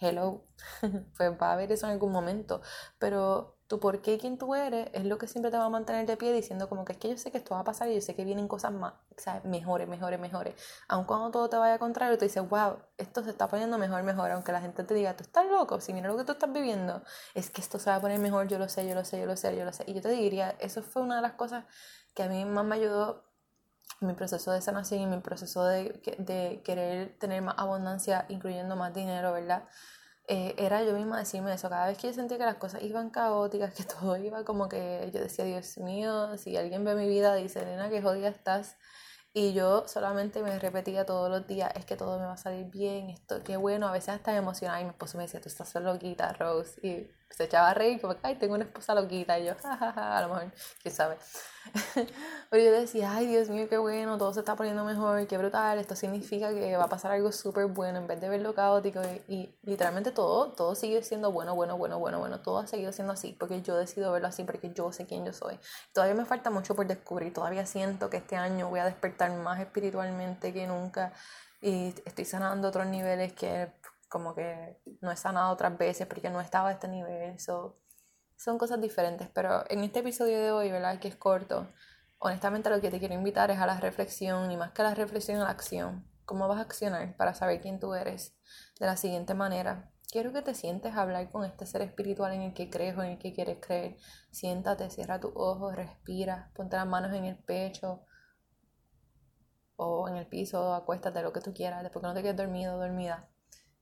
Hello, 0.00 0.44
pues 1.16 1.32
va 1.42 1.50
a 1.50 1.52
haber 1.54 1.72
eso 1.72 1.86
en 1.86 1.92
algún 1.92 2.12
momento. 2.12 2.62
Pero 3.00 3.57
tu 3.68 3.78
por 3.78 4.00
qué 4.00 4.18
y 4.20 4.36
tú 4.36 4.54
eres 4.54 4.88
es 4.94 5.04
lo 5.04 5.18
que 5.18 5.28
siempre 5.28 5.50
te 5.50 5.58
va 5.58 5.66
a 5.66 5.68
mantener 5.68 6.06
de 6.06 6.16
pie 6.16 6.32
diciendo 6.32 6.70
como 6.70 6.86
que 6.86 6.92
es 6.92 6.98
que 6.98 7.10
yo 7.10 7.18
sé 7.18 7.30
que 7.30 7.36
esto 7.36 7.54
va 7.54 7.60
a 7.60 7.64
pasar 7.64 7.88
y 7.88 7.94
yo 7.94 8.00
sé 8.00 8.14
que 8.14 8.24
vienen 8.24 8.48
cosas 8.48 8.72
más, 8.72 8.94
sea, 9.16 9.42
mejores, 9.44 9.86
mejores, 9.86 10.18
mejores. 10.18 10.54
Aun 10.88 11.04
cuando 11.04 11.30
todo 11.30 11.50
te 11.50 11.56
vaya 11.58 11.78
contrario, 11.78 12.16
tú 12.16 12.24
dices, 12.24 12.48
wow, 12.48 12.78
esto 12.96 13.22
se 13.22 13.30
está 13.30 13.46
poniendo 13.48 13.76
mejor, 13.76 14.02
mejor. 14.04 14.30
Aunque 14.30 14.52
la 14.52 14.62
gente 14.62 14.84
te 14.84 14.94
diga, 14.94 15.14
tú 15.16 15.22
estás 15.22 15.46
loco, 15.46 15.80
si 15.82 15.92
mira 15.92 16.08
lo 16.08 16.16
que 16.16 16.24
tú 16.24 16.32
estás 16.32 16.50
viviendo, 16.50 17.02
es 17.34 17.50
que 17.50 17.60
esto 17.60 17.78
se 17.78 17.90
va 17.90 17.96
a 17.96 18.00
poner 18.00 18.18
mejor, 18.18 18.48
yo 18.48 18.58
lo 18.58 18.68
sé, 18.70 18.88
yo 18.88 18.94
lo 18.94 19.04
sé, 19.04 19.20
yo 19.20 19.26
lo 19.26 19.36
sé, 19.36 19.54
yo 19.54 19.64
lo 19.66 19.72
sé. 19.72 19.84
Y 19.86 19.92
yo 19.92 20.00
te 20.00 20.08
diría, 20.10 20.56
eso 20.60 20.82
fue 20.82 21.02
una 21.02 21.16
de 21.16 21.22
las 21.22 21.32
cosas 21.32 21.64
que 22.14 22.22
a 22.22 22.28
mí 22.28 22.46
más 22.46 22.64
me 22.64 22.76
ayudó 22.76 23.22
en 24.00 24.08
mi 24.08 24.14
proceso 24.14 24.50
de 24.50 24.62
sanación 24.62 25.00
y 25.00 25.04
en 25.04 25.10
mi 25.10 25.20
proceso 25.20 25.64
de, 25.64 26.16
de 26.18 26.62
querer 26.64 27.18
tener 27.18 27.42
más 27.42 27.56
abundancia, 27.58 28.24
incluyendo 28.30 28.76
más 28.76 28.94
dinero, 28.94 29.32
¿verdad? 29.32 29.64
Eh, 30.30 30.54
era 30.58 30.84
yo 30.84 30.92
misma 30.92 31.18
decirme 31.18 31.54
eso. 31.54 31.70
Cada 31.70 31.86
vez 31.86 31.96
que 31.98 32.08
yo 32.08 32.12
sentía 32.12 32.36
que 32.38 32.44
las 32.44 32.56
cosas 32.56 32.82
iban 32.82 33.10
caóticas, 33.10 33.72
que 33.74 33.84
todo 34.00 34.16
iba 34.16 34.44
como 34.44 34.68
que 34.68 35.10
yo 35.12 35.20
decía, 35.20 35.44
Dios 35.44 35.78
mío, 35.78 36.36
si 36.36 36.56
alguien 36.56 36.84
ve 36.84 36.94
mi 36.94 37.08
vida, 37.08 37.34
dice, 37.34 37.62
Elena, 37.62 37.88
que 37.88 38.02
jodida 38.02 38.28
estás. 38.28 38.76
Y 39.32 39.52
yo 39.54 39.86
solamente 39.88 40.42
me 40.42 40.58
repetía 40.58 41.06
todos 41.06 41.30
los 41.30 41.46
días, 41.46 41.70
es 41.76 41.84
que 41.84 41.96
todo 41.96 42.18
me 42.18 42.26
va 42.26 42.32
a 42.34 42.36
salir 42.36 42.66
bien, 42.70 43.10
esto, 43.10 43.42
qué 43.44 43.56
bueno, 43.56 43.86
a 43.86 43.92
veces 43.92 44.10
hasta 44.10 44.34
emocionada 44.36 44.80
y 44.80 44.84
mi 44.84 44.90
esposo 44.90 45.18
me 45.18 45.24
decía, 45.24 45.40
tú 45.40 45.48
estás 45.48 45.74
loquita, 45.76 46.32
Rose. 46.34 46.80
Y 46.86 47.10
se 47.30 47.44
echaba 47.44 47.70
a 47.70 47.74
reír, 47.74 48.00
como, 48.00 48.16
ay, 48.22 48.36
tengo 48.36 48.54
una 48.54 48.64
esposa 48.64 48.94
loquita. 48.94 49.38
Y 49.38 49.46
yo, 49.46 49.54
jajaja, 49.54 50.18
a 50.18 50.22
lo 50.22 50.28
mejor, 50.34 50.52
quién 50.82 50.94
sabe. 50.94 51.18
Pero 52.50 52.64
yo 52.64 52.72
decía, 52.72 53.12
ay, 53.12 53.26
Dios 53.26 53.48
mío, 53.48 53.68
qué 53.68 53.78
bueno, 53.78 54.18
todo 54.18 54.32
se 54.32 54.40
está 54.40 54.56
poniendo 54.56 54.84
mejor, 54.84 55.26
qué 55.26 55.36
brutal, 55.38 55.78
esto 55.78 55.94
significa 55.94 56.52
que 56.52 56.76
va 56.76 56.84
a 56.84 56.88
pasar 56.88 57.12
algo 57.12 57.30
súper 57.30 57.66
bueno 57.66 57.98
en 57.98 58.06
vez 58.06 58.20
de 58.20 58.28
verlo 58.28 58.54
caótico. 58.54 59.00
Y, 59.28 59.54
literalmente 59.62 60.10
todo, 60.10 60.52
todo 60.52 60.74
sigue 60.74 61.02
siendo 61.02 61.30
bueno, 61.30 61.54
bueno, 61.54 61.76
bueno, 61.76 61.98
bueno, 61.98 62.18
bueno, 62.18 62.40
todo 62.40 62.58
ha 62.58 62.66
seguido 62.66 62.92
siendo 62.92 63.12
así, 63.12 63.36
porque 63.38 63.62
yo 63.62 63.76
decido 63.76 64.12
verlo 64.12 64.28
así, 64.28 64.44
porque 64.44 64.72
yo 64.72 64.92
sé 64.92 65.06
quién 65.06 65.24
yo 65.24 65.32
soy. 65.32 65.58
Todavía 65.92 66.14
me 66.14 66.24
falta 66.24 66.50
mucho 66.50 66.74
por 66.74 66.86
descubrir, 66.86 67.32
todavía 67.32 67.66
siento 67.66 68.10
que 68.10 68.18
este 68.18 68.36
año 68.36 68.68
voy 68.68 68.80
a 68.80 68.84
despertar 68.84 69.30
más 69.32 69.60
espiritualmente 69.60 70.52
que 70.52 70.66
nunca 70.66 71.12
y 71.60 71.94
estoy 72.04 72.24
sanando 72.24 72.68
otros 72.68 72.86
niveles 72.86 73.32
que 73.32 73.72
como 74.08 74.34
que 74.34 74.80
no 75.00 75.10
he 75.10 75.16
sanado 75.16 75.52
otras 75.52 75.76
veces 75.76 76.06
porque 76.06 76.30
no 76.30 76.40
estaba 76.40 76.70
a 76.70 76.72
este 76.72 76.88
nivel. 76.88 77.38
son 77.38 78.58
cosas 78.58 78.80
diferentes, 78.80 79.28
pero 79.32 79.64
en 79.68 79.84
este 79.84 80.00
episodio 80.00 80.40
de 80.40 80.50
hoy, 80.50 80.70
¿verdad? 80.70 80.98
Que 80.98 81.08
es 81.08 81.16
corto, 81.16 81.68
honestamente 82.18 82.70
lo 82.70 82.80
que 82.80 82.90
te 82.90 82.98
quiero 82.98 83.14
invitar 83.14 83.50
es 83.50 83.58
a 83.58 83.66
la 83.66 83.78
reflexión 83.80 84.50
y 84.50 84.56
más 84.56 84.72
que 84.72 84.82
a 84.82 84.86
la 84.86 84.94
reflexión, 84.94 85.40
a 85.40 85.44
la 85.44 85.50
acción. 85.50 86.06
¿Cómo 86.24 86.46
vas 86.48 86.58
a 86.58 86.62
accionar 86.62 87.16
para 87.16 87.34
saber 87.34 87.60
quién 87.60 87.80
tú 87.80 87.94
eres? 87.94 88.36
De 88.78 88.86
la 88.86 88.96
siguiente 88.96 89.34
manera. 89.34 89.90
Quiero 90.10 90.32
que 90.32 90.42
te 90.42 90.54
sientes 90.54 90.94
a 90.94 91.02
hablar 91.02 91.30
con 91.30 91.44
este 91.44 91.66
ser 91.66 91.82
espiritual 91.82 92.32
en 92.32 92.42
el 92.42 92.54
que 92.54 92.70
crees 92.70 92.96
o 92.96 93.02
en 93.02 93.12
el 93.12 93.18
que 93.18 93.32
quieres 93.32 93.58
creer. 93.60 93.96
Siéntate, 94.30 94.90
cierra 94.90 95.20
tus 95.20 95.32
ojos, 95.34 95.74
respira, 95.74 96.50
ponte 96.54 96.76
las 96.76 96.86
manos 96.86 97.14
en 97.14 97.24
el 97.24 97.36
pecho 97.36 98.04
o 99.76 100.08
en 100.08 100.16
el 100.16 100.26
piso, 100.26 100.74
acuéstate, 100.74 101.22
lo 101.22 101.32
que 101.32 101.40
tú 101.40 101.54
quieras, 101.54 101.82
después 101.82 102.02
que 102.02 102.08
no 102.08 102.14
te 102.14 102.22
quedes 102.22 102.36
dormido 102.36 102.78
dormida 102.78 103.28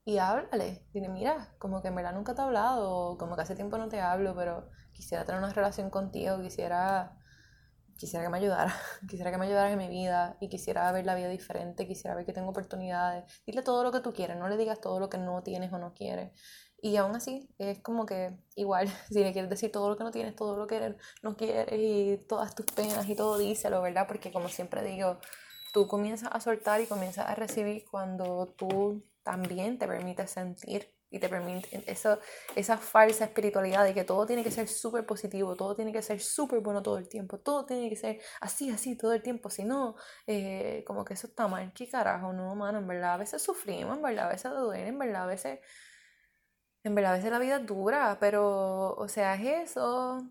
y 0.06 0.18
háblale. 0.18 0.86
Dile, 0.94 1.08
mira, 1.08 1.52
como 1.58 1.82
que 1.82 1.88
en 1.88 1.96
verdad 1.96 2.14
nunca 2.14 2.34
te 2.34 2.40
he 2.40 2.44
hablado, 2.44 3.18
como 3.18 3.34
que 3.34 3.42
hace 3.42 3.56
tiempo 3.56 3.76
no 3.76 3.88
te 3.88 4.00
hablo, 4.00 4.34
pero 4.36 4.70
quisiera 4.92 5.24
tener 5.24 5.42
una 5.42 5.52
relación 5.52 5.90
contigo, 5.90 6.40
quisiera, 6.40 7.18
quisiera 7.98 8.24
que 8.24 8.30
me 8.30 8.38
ayudara, 8.38 8.72
quisiera 9.08 9.32
que 9.32 9.38
me 9.38 9.46
ayudara 9.46 9.72
en 9.72 9.78
mi 9.78 9.88
vida 9.88 10.36
y 10.40 10.48
quisiera 10.48 10.90
ver 10.92 11.06
la 11.06 11.16
vida 11.16 11.28
diferente, 11.28 11.88
quisiera 11.88 12.14
ver 12.14 12.24
que 12.24 12.32
tengo 12.32 12.50
oportunidades. 12.50 13.24
Dile 13.44 13.62
todo 13.62 13.82
lo 13.82 13.90
que 13.90 13.98
tú 14.00 14.12
quieres, 14.12 14.36
no 14.36 14.48
le 14.48 14.56
digas 14.56 14.80
todo 14.80 15.00
lo 15.00 15.10
que 15.10 15.18
no 15.18 15.42
tienes 15.42 15.72
o 15.72 15.78
no 15.78 15.92
quieres. 15.92 16.30
Y 16.80 16.96
aún 16.98 17.16
así, 17.16 17.48
es 17.58 17.80
como 17.80 18.06
que 18.06 18.38
igual, 18.54 18.88
si 19.10 19.24
le 19.24 19.32
quieres 19.32 19.50
decir 19.50 19.72
todo 19.72 19.88
lo 19.88 19.96
que 19.96 20.04
no 20.04 20.12
tienes, 20.12 20.36
todo 20.36 20.56
lo 20.56 20.68
que 20.68 20.94
no 21.22 21.36
quieres 21.36 21.80
y 21.80 22.18
todas 22.28 22.54
tus 22.54 22.66
penas 22.66 23.08
y 23.08 23.16
todo, 23.16 23.38
díselo, 23.38 23.82
¿verdad? 23.82 24.06
Porque 24.06 24.30
como 24.30 24.48
siempre 24.48 24.84
digo, 24.84 25.18
tú 25.76 25.86
comienzas 25.86 26.30
a 26.32 26.40
soltar 26.40 26.80
y 26.80 26.86
comienzas 26.86 27.26
a 27.28 27.34
recibir 27.34 27.84
cuando 27.90 28.54
tú 28.56 29.04
también 29.22 29.78
te 29.78 29.86
permite 29.86 30.26
sentir 30.26 30.90
y 31.10 31.18
te 31.18 31.28
permite 31.28 31.84
eso, 31.86 32.18
esa 32.54 32.78
falsa 32.78 33.26
espiritualidad 33.26 33.84
de 33.84 33.92
que 33.92 34.02
todo 34.02 34.24
tiene 34.24 34.42
que 34.42 34.50
ser 34.50 34.68
súper 34.68 35.04
positivo, 35.04 35.54
todo 35.54 35.76
tiene 35.76 35.92
que 35.92 36.00
ser 36.00 36.18
súper 36.18 36.60
bueno 36.60 36.82
todo 36.82 36.96
el 36.96 37.10
tiempo, 37.10 37.36
todo 37.40 37.66
tiene 37.66 37.90
que 37.90 37.96
ser 37.96 38.22
así, 38.40 38.70
así 38.70 38.96
todo 38.96 39.12
el 39.12 39.20
tiempo, 39.20 39.50
si 39.50 39.64
no, 39.64 39.96
eh, 40.26 40.82
como 40.86 41.04
que 41.04 41.12
eso 41.12 41.26
está 41.26 41.46
mal, 41.46 41.70
¿qué 41.74 41.86
carajo? 41.90 42.32
No, 42.32 42.54
mano, 42.54 42.78
en 42.78 42.86
verdad 42.86 43.12
a 43.12 43.16
veces 43.18 43.42
sufrimos, 43.42 43.98
en 43.98 44.02
verdad 44.02 44.28
a 44.28 44.30
veces 44.30 44.50
duele, 44.52 44.88
en 44.88 44.98
verdad 44.98 45.24
a 45.24 45.26
veces, 45.26 45.60
en 46.84 46.94
verdad 46.94 47.12
a 47.12 47.16
veces 47.16 47.30
la 47.30 47.38
vida 47.38 47.56
es 47.56 47.66
dura, 47.66 48.16
pero, 48.18 48.94
o 48.94 49.08
sea, 49.08 49.34
es 49.34 49.72
eso, 49.72 50.26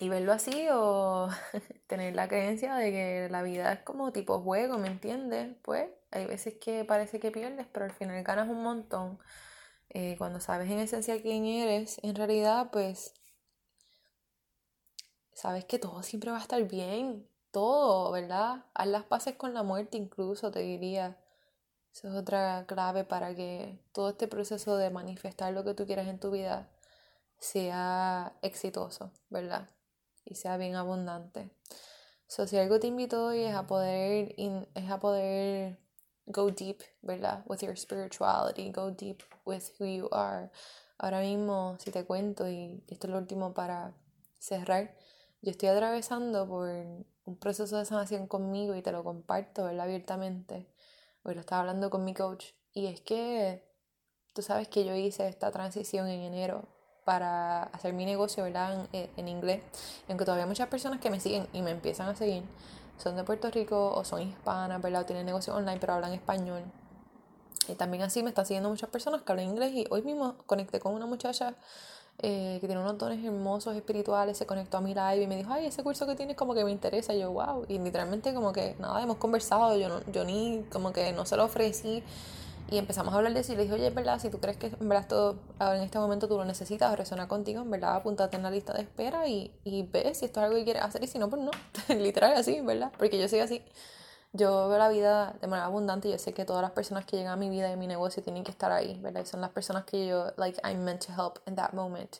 y 0.00 0.08
verlo 0.08 0.32
así 0.32 0.66
o 0.72 1.28
tener 1.86 2.14
la 2.16 2.26
creencia 2.26 2.74
de 2.74 2.90
que 2.90 3.28
la 3.30 3.42
vida 3.42 3.72
es 3.72 3.80
como 3.80 4.12
tipo 4.12 4.40
juego, 4.40 4.78
¿me 4.78 4.88
entiendes? 4.88 5.54
Pues 5.62 5.90
hay 6.10 6.26
veces 6.26 6.54
que 6.54 6.84
parece 6.84 7.20
que 7.20 7.30
pierdes, 7.30 7.66
pero 7.70 7.84
al 7.84 7.92
final 7.92 8.22
ganas 8.24 8.48
un 8.48 8.62
montón. 8.62 9.18
Eh, 9.90 10.16
cuando 10.18 10.40
sabes 10.40 10.70
en 10.70 10.78
esencia 10.80 11.20
quién 11.22 11.44
eres, 11.44 11.98
en 12.02 12.14
realidad, 12.16 12.70
pues 12.72 13.14
sabes 15.34 15.64
que 15.66 15.78
todo 15.78 16.02
siempre 16.02 16.30
va 16.30 16.38
a 16.38 16.42
estar 16.42 16.62
bien. 16.64 17.28
Todo, 17.50 18.10
¿verdad? 18.12 18.64
Haz 18.74 18.86
las 18.88 19.04
paces 19.04 19.36
con 19.36 19.54
la 19.54 19.62
muerte 19.62 19.98
incluso, 19.98 20.50
te 20.50 20.60
diría. 20.60 21.18
Esa 21.92 22.08
es 22.08 22.14
otra 22.14 22.64
clave 22.66 23.04
para 23.04 23.34
que 23.34 23.78
todo 23.92 24.10
este 24.10 24.28
proceso 24.28 24.76
de 24.76 24.90
manifestar 24.90 25.52
lo 25.52 25.64
que 25.64 25.74
tú 25.74 25.86
quieras 25.86 26.08
en 26.08 26.20
tu 26.20 26.30
vida 26.30 26.68
sea 27.38 28.34
exitoso, 28.42 29.12
¿verdad? 29.30 29.68
Y 30.30 30.36
sea 30.36 30.56
bien 30.56 30.76
abundante. 30.76 31.50
So, 32.28 32.46
si 32.46 32.56
algo 32.56 32.78
te 32.78 32.86
invito 32.86 33.26
hoy 33.26 33.42
es 33.42 33.54
a 33.54 33.66
poder, 33.66 34.34
es 34.38 34.90
a 34.90 35.00
poder 35.00 35.78
go 36.26 36.50
deep, 36.52 36.78
¿verdad? 37.02 37.44
With 37.46 37.58
your 37.62 37.76
spirituality, 37.76 38.70
go 38.70 38.92
deep 38.92 39.22
with 39.44 39.64
who 39.78 39.86
you 39.86 40.08
are. 40.12 40.48
Ahora 40.98 41.20
mismo, 41.20 41.76
si 41.80 41.90
te 41.90 42.04
cuento, 42.04 42.48
y 42.48 42.84
esto 42.86 43.08
es 43.08 43.12
lo 43.12 43.18
último 43.18 43.52
para 43.52 43.92
cerrar, 44.38 44.94
yo 45.42 45.50
estoy 45.50 45.70
atravesando 45.70 46.46
por 46.46 46.68
un 46.68 47.36
proceso 47.40 47.76
de 47.78 47.84
sanación 47.84 48.28
conmigo 48.28 48.76
y 48.76 48.82
te 48.82 48.92
lo 48.92 49.02
comparto, 49.02 49.64
¿verdad? 49.64 49.86
Abiertamente. 49.86 50.68
Hoy 51.24 51.34
lo 51.34 51.40
estaba 51.40 51.62
hablando 51.62 51.90
con 51.90 52.04
mi 52.04 52.14
coach. 52.14 52.52
Y 52.72 52.86
es 52.86 53.00
que 53.00 53.68
tú 54.32 54.42
sabes 54.42 54.68
que 54.68 54.84
yo 54.84 54.94
hice 54.94 55.26
esta 55.26 55.50
transición 55.50 56.06
en 56.06 56.20
enero 56.20 56.68
para 57.04 57.64
hacer 57.64 57.92
mi 57.92 58.04
negocio, 58.04 58.44
¿verdad? 58.44 58.86
En, 58.92 59.10
en 59.16 59.28
inglés. 59.28 59.62
Aunque 60.08 60.24
todavía 60.24 60.46
muchas 60.46 60.68
personas 60.68 61.00
que 61.00 61.10
me 61.10 61.20
siguen 61.20 61.46
y 61.52 61.62
me 61.62 61.70
empiezan 61.70 62.08
a 62.08 62.14
seguir, 62.14 62.42
son 62.98 63.16
de 63.16 63.24
Puerto 63.24 63.50
Rico 63.50 63.92
o 63.94 64.04
son 64.04 64.22
hispanas, 64.22 64.80
¿verdad? 64.82 65.02
O 65.02 65.06
tienen 65.06 65.26
negocio 65.26 65.54
online 65.54 65.78
pero 65.80 65.94
hablan 65.94 66.12
español. 66.12 66.62
Y 67.68 67.74
también 67.74 68.02
así 68.02 68.22
me 68.22 68.30
están 68.30 68.46
siguiendo 68.46 68.68
muchas 68.68 68.90
personas 68.90 69.22
que 69.22 69.32
hablan 69.32 69.46
inglés 69.46 69.72
y 69.72 69.86
hoy 69.90 70.02
mismo 70.02 70.36
conecté 70.46 70.80
con 70.80 70.94
una 70.94 71.06
muchacha 71.06 71.54
eh, 72.22 72.58
que 72.60 72.66
tiene 72.66 72.82
unos 72.82 72.98
dones 72.98 73.24
hermosos 73.24 73.74
espirituales, 73.74 74.36
se 74.36 74.44
conectó 74.44 74.76
a 74.76 74.80
mi 74.82 74.92
live 74.92 75.22
y 75.22 75.26
me 75.26 75.36
dijo, 75.36 75.52
ay, 75.52 75.66
ese 75.66 75.82
curso 75.82 76.06
que 76.06 76.14
tienes 76.14 76.36
como 76.36 76.52
que 76.54 76.64
me 76.64 76.70
interesa. 76.70 77.14
Yo, 77.14 77.32
wow. 77.32 77.64
Y 77.68 77.78
literalmente 77.78 78.34
como 78.34 78.52
que 78.52 78.76
nada, 78.78 79.02
hemos 79.02 79.16
conversado, 79.16 79.76
yo, 79.78 79.88
no, 79.88 80.00
yo 80.12 80.24
ni 80.24 80.64
como 80.70 80.92
que 80.92 81.12
no 81.12 81.24
se 81.24 81.36
lo 81.36 81.44
ofrecí. 81.44 82.02
Y 82.68 82.78
empezamos 82.78 83.12
a 83.12 83.16
hablar 83.16 83.34
de 83.34 83.40
eso 83.40 83.52
y 83.52 83.56
le 83.56 83.62
dije, 83.62 83.74
oye, 83.74 83.86
es 83.88 83.94
verdad, 83.94 84.20
si 84.20 84.30
tú 84.30 84.38
crees 84.38 84.56
que 84.56 84.66
en 84.68 84.88
verdad 84.88 85.06
todo 85.08 85.38
en 85.60 85.82
este 85.82 85.98
momento 85.98 86.28
tú 86.28 86.36
lo 86.36 86.44
necesitas 86.44 86.92
o 86.92 86.96
resuena 86.96 87.26
contigo, 87.26 87.62
en 87.62 87.70
verdad 87.70 87.96
apúntate 87.96 88.36
en 88.36 88.44
la 88.44 88.50
lista 88.50 88.72
de 88.72 88.82
espera 88.82 89.26
y, 89.26 89.52
y 89.64 89.82
ve 89.82 90.14
si 90.14 90.26
esto 90.26 90.40
es 90.40 90.46
algo 90.46 90.56
que 90.56 90.64
quieres 90.64 90.82
hacer 90.82 91.02
y 91.02 91.08
si 91.08 91.18
no, 91.18 91.28
pues 91.28 91.42
no. 91.42 91.50
Literal 91.96 92.34
así, 92.34 92.60
¿verdad? 92.60 92.92
Porque 92.96 93.18
yo 93.18 93.28
soy 93.28 93.40
así. 93.40 93.62
Yo 94.32 94.68
veo 94.68 94.78
la 94.78 94.88
vida 94.88 95.34
de 95.40 95.48
manera 95.48 95.66
abundante 95.66 96.08
y 96.08 96.12
yo 96.12 96.18
sé 96.18 96.32
que 96.32 96.44
todas 96.44 96.62
las 96.62 96.70
personas 96.70 97.04
que 97.04 97.16
llegan 97.16 97.32
a 97.32 97.36
mi 97.36 97.50
vida 97.50 97.68
y 97.68 97.72
a 97.72 97.76
mi 97.76 97.88
negocio 97.88 98.22
tienen 98.22 98.44
que 98.44 98.52
estar 98.52 98.70
ahí, 98.70 98.98
¿verdad? 99.00 99.22
Y 99.22 99.26
son 99.26 99.40
las 99.40 99.50
personas 99.50 99.84
que 99.84 100.06
yo, 100.06 100.32
like, 100.36 100.60
I'm 100.62 100.84
meant 100.84 101.04
to 101.06 101.12
help 101.12 101.40
in 101.48 101.56
that 101.56 101.72
moment. 101.72 102.18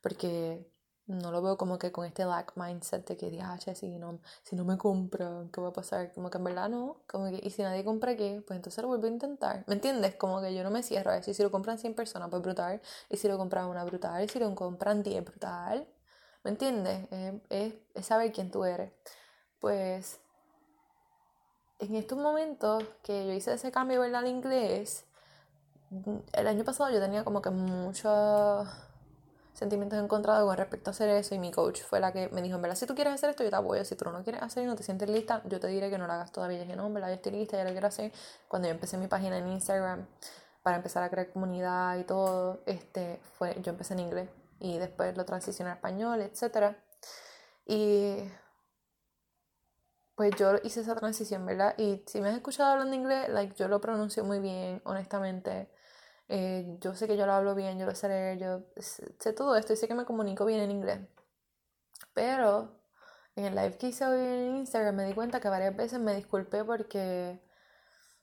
Porque 0.00 0.66
no 1.06 1.30
lo 1.30 1.42
veo 1.42 1.56
como 1.58 1.78
que 1.78 1.92
con 1.92 2.06
este 2.06 2.24
lack 2.24 2.52
mindset 2.56 3.06
de 3.06 3.16
que, 3.16 3.40
ah, 3.42 3.58
si 3.58 3.98
no, 3.98 4.20
si 4.42 4.56
no 4.56 4.64
me 4.64 4.78
compra, 4.78 5.44
¿qué 5.52 5.60
va 5.60 5.68
a 5.68 5.72
pasar? 5.72 6.12
Como 6.12 6.30
que 6.30 6.38
en 6.38 6.44
verdad 6.44 6.68
no, 6.68 7.02
como 7.06 7.30
que, 7.30 7.40
y 7.42 7.50
si 7.50 7.62
nadie 7.62 7.84
compra 7.84 8.16
qué, 8.16 8.42
pues 8.46 8.56
entonces 8.56 8.80
lo 8.82 8.88
vuelvo 8.88 9.06
a 9.06 9.10
intentar. 9.10 9.64
¿Me 9.66 9.74
entiendes? 9.74 10.14
Como 10.16 10.40
que 10.40 10.54
yo 10.54 10.62
no 10.62 10.70
me 10.70 10.82
cierro 10.82 11.10
a 11.10 11.18
eso. 11.18 11.30
Y 11.30 11.34
si 11.34 11.42
lo 11.42 11.50
compran 11.50 11.78
100 11.78 11.94
personas, 11.94 12.30
pues 12.30 12.42
brutal. 12.42 12.80
Y 13.10 13.16
si 13.18 13.28
lo 13.28 13.36
compran 13.36 13.66
una 13.66 13.84
brutal. 13.84 14.24
Y 14.24 14.28
si 14.28 14.38
lo 14.38 14.54
compran 14.54 15.02
10, 15.02 15.24
brutal. 15.24 15.86
¿Me 16.42 16.50
entiendes? 16.50 17.08
es, 17.50 17.74
es 17.94 18.06
saber 18.06 18.32
quién 18.32 18.50
tú 18.50 18.64
eres. 18.64 18.92
Pues 19.60 20.20
en 21.78 21.94
estos 21.96 22.18
momentos 22.18 22.84
que 23.02 23.26
yo 23.26 23.32
hice 23.32 23.54
ese 23.54 23.70
cambio, 23.70 24.00
¿verdad? 24.00 24.20
Al 24.20 24.28
inglés, 24.28 25.04
el 26.32 26.46
año 26.46 26.64
pasado 26.64 26.90
yo 26.90 27.00
tenía 27.00 27.24
como 27.24 27.42
que 27.42 27.50
mucho 27.50 28.64
sentimientos 29.54 29.98
encontrados 29.98 30.46
con 30.46 30.56
respecto 30.56 30.90
a 30.90 30.92
hacer 30.92 31.08
eso 31.10 31.34
y 31.34 31.38
mi 31.38 31.50
coach 31.50 31.82
fue 31.82 32.00
la 32.00 32.12
que 32.12 32.28
me 32.30 32.42
dijo, 32.42 32.56
en 32.56 32.62
verdad, 32.62 32.76
si 32.76 32.86
tú 32.86 32.94
quieres 32.94 33.14
hacer 33.14 33.30
esto, 33.30 33.44
yo 33.44 33.50
te 33.50 33.56
apoyo, 33.56 33.84
si 33.84 33.96
tú 33.96 34.04
no 34.10 34.22
quieres 34.22 34.42
hacer 34.42 34.64
y 34.64 34.66
no 34.66 34.74
te 34.76 34.82
sientes 34.82 35.08
lista, 35.08 35.42
yo 35.46 35.60
te 35.60 35.68
diré 35.68 35.90
que 35.90 35.98
no 35.98 36.06
lo 36.06 36.12
hagas 36.12 36.32
todavía. 36.32 36.58
Y 36.58 36.60
dije, 36.62 36.76
no, 36.76 36.86
en 36.86 36.94
verdad, 36.94 37.08
yo 37.08 37.14
estoy 37.14 37.32
lista, 37.32 37.56
ya 37.56 37.64
lo 37.64 37.70
quiero 37.70 37.86
hacer. 37.86 38.12
Cuando 38.48 38.68
yo 38.68 38.74
empecé 38.74 38.98
mi 38.98 39.06
página 39.06 39.38
en 39.38 39.48
Instagram 39.48 40.06
para 40.62 40.76
empezar 40.76 41.02
a 41.02 41.10
crear 41.10 41.30
comunidad 41.30 41.96
y 41.98 42.04
todo, 42.04 42.62
este, 42.66 43.20
fue, 43.38 43.56
yo 43.62 43.70
empecé 43.70 43.94
en 43.94 44.00
inglés 44.00 44.28
y 44.60 44.78
después 44.78 45.16
lo 45.16 45.24
transicioné 45.24 45.70
a 45.70 45.74
español, 45.74 46.20
etc. 46.20 46.76
Y 47.66 48.16
pues 50.14 50.34
yo 50.36 50.54
hice 50.62 50.80
esa 50.80 50.94
transición, 50.94 51.44
¿verdad? 51.44 51.74
Y 51.78 52.02
si 52.06 52.20
me 52.20 52.28
has 52.28 52.36
escuchado 52.36 52.72
hablando 52.72 52.94
inglés, 52.94 53.28
like, 53.28 53.54
yo 53.56 53.68
lo 53.68 53.80
pronuncio 53.80 54.24
muy 54.24 54.40
bien, 54.40 54.80
honestamente. 54.84 55.70
Eh, 56.28 56.78
yo 56.80 56.94
sé 56.94 57.06
que 57.06 57.16
yo 57.16 57.26
lo 57.26 57.32
hablo 57.32 57.54
bien, 57.54 57.78
yo 57.78 57.86
lo 57.86 57.94
sé 57.94 58.08
leer, 58.08 58.38
yo 58.38 58.62
sé 58.78 59.32
todo 59.32 59.56
esto 59.56 59.72
y 59.72 59.76
sé 59.76 59.88
que 59.88 59.94
me 59.94 60.04
comunico 60.04 60.44
bien 60.46 60.60
en 60.60 60.70
inglés. 60.70 61.00
Pero 62.14 62.80
en 63.36 63.44
el 63.46 63.54
live 63.54 63.76
que 63.78 63.88
hice 63.88 64.06
hoy 64.06 64.18
en 64.20 64.56
Instagram 64.56 64.94
me 64.96 65.04
di 65.04 65.14
cuenta 65.14 65.40
que 65.40 65.48
varias 65.48 65.76
veces 65.76 66.00
me 66.00 66.14
disculpé 66.14 66.64
porque 66.64 67.40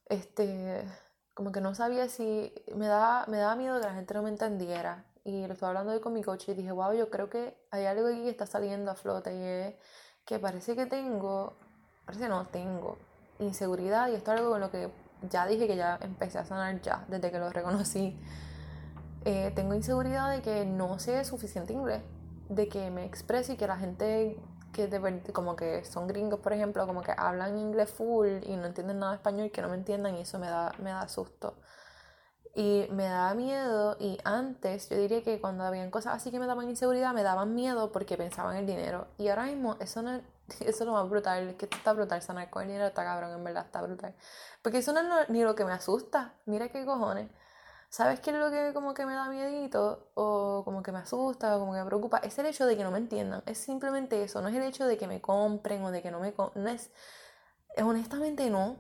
este 0.06 0.86
como 1.34 1.52
que 1.52 1.62
no 1.62 1.76
sabía 1.76 2.10
si 2.10 2.54
me 2.76 2.88
daba, 2.88 3.26
me 3.28 3.38
daba 3.38 3.56
miedo 3.56 3.80
que 3.80 3.88
la 3.88 3.94
gente 3.94 4.14
no 4.14 4.24
me 4.24 4.30
entendiera. 4.30 5.06
Y 5.24 5.48
lo 5.48 5.54
estaba 5.54 5.70
hablando 5.70 5.94
hoy 5.94 6.00
con 6.02 6.14
mi 6.14 6.24
coach 6.24 6.50
y 6.50 6.54
dije, 6.54 6.72
wow, 6.72 6.94
yo 6.94 7.10
creo 7.10 7.30
que 7.30 7.56
hay 7.72 7.86
algo 7.86 8.08
aquí 8.08 8.24
que 8.24 8.30
está 8.30 8.46
saliendo 8.48 8.92
a 8.92 8.96
flote 8.96 9.34
y 9.36 9.44
es 9.44 9.76
que 10.26 10.40
parece 10.40 10.76
que 10.76 10.86
tengo 10.88 11.54
parece 12.06 12.28
no 12.28 12.48
tengo 12.48 12.98
inseguridad 13.40 14.10
y 14.10 14.16
esto 14.16 14.34
es 14.34 14.40
algo 14.40 14.52
con 14.52 14.62
lo 14.62 14.72
que 14.72 14.92
ya 15.30 15.46
dije 15.46 15.68
que 15.68 15.76
ya 15.76 16.00
empecé 16.02 16.40
a 16.40 16.46
sanar 16.46 16.82
ya, 16.82 17.06
desde 17.08 17.32
que 17.32 17.40
lo 17.40 17.50
reconocí. 17.50 18.20
Eh, 19.26 19.52
tengo 19.56 19.76
inseguridad 19.76 20.32
de 20.32 20.42
que 20.42 20.66
no 20.66 20.98
sé 21.00 21.24
suficiente 21.26 21.74
inglés, 21.74 22.02
de 22.50 22.68
que 22.68 22.90
me 22.90 23.06
exprese 23.06 23.54
y 23.54 23.58
que 23.58 23.68
la 23.68 23.78
gente 23.78 24.40
que 24.72 24.88
de 24.88 25.22
como 25.34 25.56
que 25.56 25.84
son 25.84 26.08
gringos, 26.08 26.40
por 26.40 26.54
ejemplo, 26.54 26.88
como 26.88 27.02
que 27.02 27.14
hablan 27.16 27.58
inglés 27.58 27.92
full 27.92 28.28
y 28.44 28.56
no 28.56 28.66
entienden 28.66 29.00
nada 29.00 29.12
de 29.12 29.18
español, 29.18 29.48
y 29.48 29.50
que 29.50 29.62
no 29.62 29.70
me 29.70 29.76
entiendan 29.76 30.16
y 30.16 30.22
eso 30.22 30.40
me 30.40 30.48
da, 30.48 30.72
me 30.80 30.92
da 30.92 31.08
susto. 31.08 31.58
Y 32.54 32.88
me 32.92 33.06
daba 33.06 33.34
miedo 33.34 33.96
y 34.00 34.18
antes 34.26 34.90
yo 34.90 34.98
diría 34.98 35.24
que 35.24 35.40
cuando 35.40 35.64
habían 35.64 35.90
cosas 35.90 36.16
así 36.16 36.32
que 36.32 36.40
me 36.40 36.48
daban 36.48 36.70
inseguridad, 36.70 37.14
me 37.14 37.24
daban 37.24 37.56
miedo 37.56 37.92
porque 37.92 38.18
pensaba 38.18 38.52
en 38.54 38.60
el 38.60 38.66
dinero. 38.66 39.08
Y 39.18 39.30
ahora 39.30 39.46
mismo 39.46 39.78
eso 39.80 40.02
no 40.02 40.22
es, 40.60 40.76
eso 40.76 40.86
lo 40.86 40.94
más 40.94 41.10
brutal, 41.10 41.56
que 41.58 41.66
está 41.66 41.94
brutal, 41.94 42.22
sanar 42.22 42.50
con 42.50 42.70
el 42.70 42.82
está 42.82 43.04
cabrón, 43.04 43.32
en 43.32 43.44
verdad 43.44 43.66
está 43.66 43.82
brutal. 43.82 44.16
Porque 44.62 44.80
eso 44.80 44.94
no 44.94 45.20
es 45.20 45.30
ni 45.30 45.44
lo 45.44 45.56
que 45.56 45.66
me 45.66 45.72
asusta, 45.74 46.36
mira 46.46 46.70
qué 46.70 46.86
cojones. 46.86 47.30
¿Sabes 47.90 48.22
qué 48.22 48.32
es 48.32 48.38
lo 48.38 48.50
que 48.52 48.74
como 48.74 48.94
que 48.94 49.06
me 49.06 49.14
da 49.14 49.30
miedito? 49.30 50.12
O 50.14 50.64
como 50.64 50.82
que 50.82 50.92
me 50.94 51.00
asusta, 51.00 51.58
o 51.58 51.60
como 51.60 51.74
que 51.74 51.80
me 51.80 51.86
preocupa. 51.86 52.20
Es 52.20 52.40
el 52.40 52.46
hecho 52.46 52.66
de 52.66 52.78
que 52.78 52.84
no 52.84 52.92
me 52.92 53.00
entiendan. 53.00 53.44
Es 53.46 53.58
simplemente 53.58 54.24
eso. 54.24 54.42
No 54.42 54.48
es 54.48 54.56
el 54.56 54.64
hecho 54.64 54.88
de 54.88 54.98
que 54.98 55.08
me 55.08 55.20
compren 55.22 55.84
o 55.84 55.92
de 55.92 56.02
que 56.02 56.10
no 56.10 56.20
me... 56.22 56.34
No 56.56 56.70
es... 56.70 56.90
Honestamente 57.78 58.50
no 58.50 58.78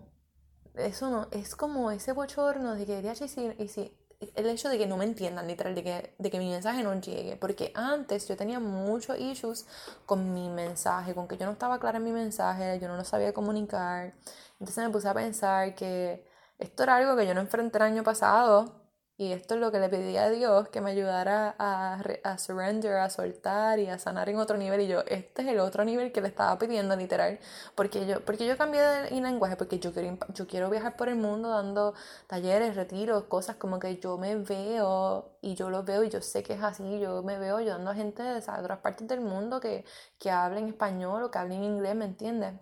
eso 0.75 1.09
no, 1.09 1.27
es 1.31 1.55
como 1.55 1.91
ese 1.91 2.13
bochorno 2.13 2.75
de 2.75 2.85
que, 2.85 2.99
y 2.99 3.27
si, 3.27 3.53
y 3.57 3.67
si, 3.67 3.97
el 4.35 4.47
hecho 4.47 4.69
de 4.69 4.77
que 4.77 4.87
no 4.87 4.97
me 4.97 5.05
entiendan, 5.05 5.47
literal, 5.47 5.75
de 5.75 5.83
que, 5.83 6.13
de 6.17 6.31
que 6.31 6.39
mi 6.39 6.49
mensaje 6.49 6.83
no 6.83 6.93
llegue, 6.99 7.37
porque 7.37 7.71
antes 7.75 8.27
yo 8.27 8.37
tenía 8.37 8.59
muchos 8.59 9.19
issues 9.19 9.65
con 10.05 10.33
mi 10.33 10.49
mensaje, 10.49 11.15
con 11.15 11.27
que 11.27 11.37
yo 11.37 11.45
no 11.45 11.53
estaba 11.53 11.79
clara 11.79 11.97
en 11.97 12.03
mi 12.03 12.11
mensaje, 12.11 12.79
yo 12.79 12.87
no 12.87 12.97
lo 12.97 13.03
sabía 13.03 13.33
comunicar, 13.33 14.13
entonces 14.59 14.83
me 14.83 14.89
puse 14.91 15.09
a 15.09 15.13
pensar 15.13 15.75
que 15.75 16.25
esto 16.59 16.83
era 16.83 16.97
algo 16.97 17.15
que 17.15 17.25
yo 17.25 17.33
no 17.33 17.41
enfrenté 17.41 17.79
el 17.79 17.83
año 17.83 18.03
pasado, 18.03 18.80
y 19.21 19.33
esto 19.33 19.53
es 19.53 19.59
lo 19.59 19.71
que 19.71 19.79
le 19.79 19.87
pedí 19.87 20.17
a 20.17 20.31
Dios, 20.31 20.69
que 20.69 20.81
me 20.81 20.89
ayudara 20.89 21.53
a, 21.59 22.01
a 22.23 22.37
surrender, 22.39 22.95
a 22.95 23.07
soltar 23.11 23.77
y 23.77 23.85
a 23.87 23.99
sanar 23.99 24.29
en 24.29 24.37
otro 24.37 24.57
nivel. 24.57 24.81
Y 24.81 24.87
yo, 24.87 25.01
este 25.01 25.43
es 25.43 25.47
el 25.49 25.59
otro 25.59 25.85
nivel 25.85 26.11
que 26.11 26.21
le 26.21 26.27
estaba 26.27 26.57
pidiendo, 26.57 26.95
literal. 26.95 27.37
Porque 27.75 28.07
yo, 28.07 28.19
porque 28.21 28.47
yo 28.47 28.57
cambié 28.57 28.81
de 28.81 29.21
lenguaje, 29.21 29.57
porque 29.57 29.77
yo 29.77 29.93
quiero, 29.93 30.17
yo 30.33 30.47
quiero 30.47 30.71
viajar 30.71 30.95
por 30.95 31.07
el 31.07 31.17
mundo 31.17 31.49
dando 31.49 31.93
talleres, 32.25 32.75
retiros, 32.75 33.25
cosas 33.25 33.57
como 33.57 33.77
que 33.77 33.99
yo 33.99 34.17
me 34.17 34.35
veo 34.37 35.29
y 35.39 35.53
yo 35.53 35.69
lo 35.69 35.83
veo 35.83 36.03
y 36.03 36.09
yo 36.09 36.19
sé 36.23 36.41
que 36.41 36.53
es 36.53 36.63
así. 36.63 36.99
Yo 36.99 37.21
me 37.21 37.37
veo 37.37 37.57
ayudando 37.57 37.91
a 37.91 37.93
gente 37.93 38.23
de 38.23 38.39
otras 38.39 38.79
partes 38.79 39.07
del 39.07 39.21
mundo 39.21 39.59
que, 39.59 39.85
que 40.17 40.31
hablen 40.31 40.67
español 40.67 41.21
o 41.21 41.29
que 41.29 41.37
hablen 41.37 41.63
inglés, 41.63 41.93
¿me 41.93 42.05
entiendes? 42.05 42.55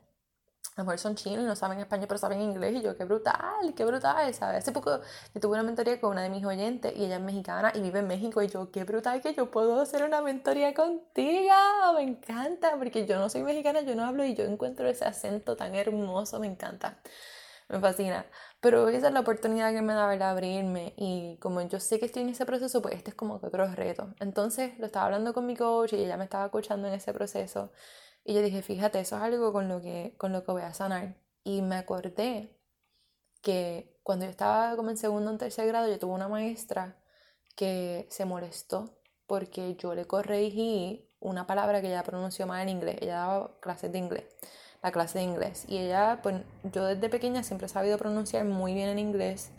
A 0.79 0.83
lo 0.83 0.85
mejor 0.85 0.99
son 0.99 1.15
chinos 1.15 1.43
y 1.43 1.45
no 1.45 1.55
saben 1.57 1.79
español, 1.79 2.07
pero 2.07 2.17
saben 2.17 2.41
inglés. 2.41 2.73
Y 2.75 2.81
yo, 2.81 2.95
qué 2.95 3.03
brutal, 3.03 3.73
qué 3.75 3.83
brutal, 3.83 4.33
¿sabes? 4.33 4.59
Hace 4.59 4.71
poco 4.71 5.01
yo 5.33 5.41
tuve 5.41 5.55
una 5.55 5.63
mentoría 5.63 5.99
con 5.99 6.11
una 6.11 6.23
de 6.23 6.29
mis 6.29 6.45
oyentes 6.45 6.93
y 6.95 7.03
ella 7.05 7.17
es 7.17 7.21
mexicana 7.21 7.73
y 7.75 7.81
vive 7.81 7.99
en 7.99 8.07
México. 8.07 8.41
Y 8.41 8.47
yo, 8.47 8.71
qué 8.71 8.85
brutal 8.85 9.21
que 9.21 9.33
yo 9.33 9.51
puedo 9.51 9.81
hacer 9.81 10.03
una 10.03 10.21
mentoría 10.21 10.73
contigo. 10.73 11.53
Me 11.95 12.03
encanta, 12.03 12.77
porque 12.77 13.05
yo 13.05 13.19
no 13.19 13.29
soy 13.29 13.43
mexicana, 13.43 13.81
yo 13.81 13.93
no 13.95 14.05
hablo 14.05 14.23
y 14.23 14.35
yo 14.35 14.45
encuentro 14.45 14.87
ese 14.87 15.03
acento 15.05 15.57
tan 15.57 15.75
hermoso, 15.75 16.39
me 16.39 16.47
encanta. 16.47 16.97
Me 17.67 17.79
fascina. 17.79 18.25
Pero 18.61 18.89
esa 18.89 19.07
es 19.07 19.13
la 19.13 19.19
oportunidad 19.19 19.71
que 19.73 19.81
me 19.81 19.93
da, 19.93 20.07
¿verdad? 20.07 20.31
Abrirme. 20.31 20.93
Y 20.97 21.37
como 21.39 21.61
yo 21.61 21.79
sé 21.79 21.99
que 21.99 22.05
estoy 22.07 22.23
en 22.23 22.29
ese 22.29 22.45
proceso, 22.45 22.81
pues 22.81 22.95
este 22.95 23.11
es 23.11 23.15
como 23.15 23.39
que 23.39 23.47
otro 23.47 23.67
reto. 23.75 24.13
Entonces 24.19 24.77
lo 24.79 24.85
estaba 24.87 25.05
hablando 25.05 25.33
con 25.33 25.45
mi 25.45 25.55
coach 25.55 25.93
y 25.93 25.97
ella 25.97 26.17
me 26.17 26.23
estaba 26.23 26.45
escuchando 26.45 26.87
en 26.87 26.93
ese 26.95 27.13
proceso. 27.13 27.71
Y 28.29 28.33
yo 28.35 28.43
dije, 28.43 28.61
fíjate, 28.61 28.99
eso 28.99 29.15
es 29.15 29.23
algo 29.23 29.51
con 29.51 29.67
lo 29.67 29.81
que, 29.81 30.13
con 30.19 30.31
lo 30.31 30.43
que 30.43 30.51
voy 30.51 30.61
a 30.61 30.71
sanar. 30.71 31.15
Y 31.43 31.63
me 31.63 31.77
acordé 31.77 32.55
que 33.41 33.99
cuando 34.03 34.25
yo 34.25 34.29
estaba 34.29 34.75
como 34.75 34.91
en 34.91 34.97
segundo 34.97 35.31
o 35.31 35.37
tercer 35.37 35.65
grado, 35.65 35.87
yo 35.89 35.97
tuve 35.97 36.13
una 36.13 36.27
maestra 36.27 36.95
que 37.55 38.05
se 38.11 38.25
molestó 38.25 39.01
porque 39.25 39.75
yo 39.77 39.95
le 39.95 40.05
corregí 40.05 41.09
una 41.19 41.47
palabra 41.47 41.81
que 41.81 41.87
ella 41.87 42.03
pronunció 42.03 42.45
mal 42.45 42.61
en 42.61 42.69
inglés. 42.69 42.97
Ella 43.01 43.15
daba 43.15 43.59
clases 43.61 43.91
de 43.91 43.97
inglés, 43.97 44.25
la 44.83 44.91
clase 44.91 45.17
de 45.17 45.23
inglés. 45.23 45.65
Y 45.67 45.79
ella, 45.79 46.19
pues 46.21 46.35
yo 46.71 46.85
desde 46.85 47.09
pequeña 47.09 47.41
siempre 47.41 47.65
he 47.65 47.69
sabido 47.69 47.97
pronunciar 47.97 48.45
muy 48.45 48.75
bien 48.75 48.89
en 48.89 48.99
inglés. 48.99 49.49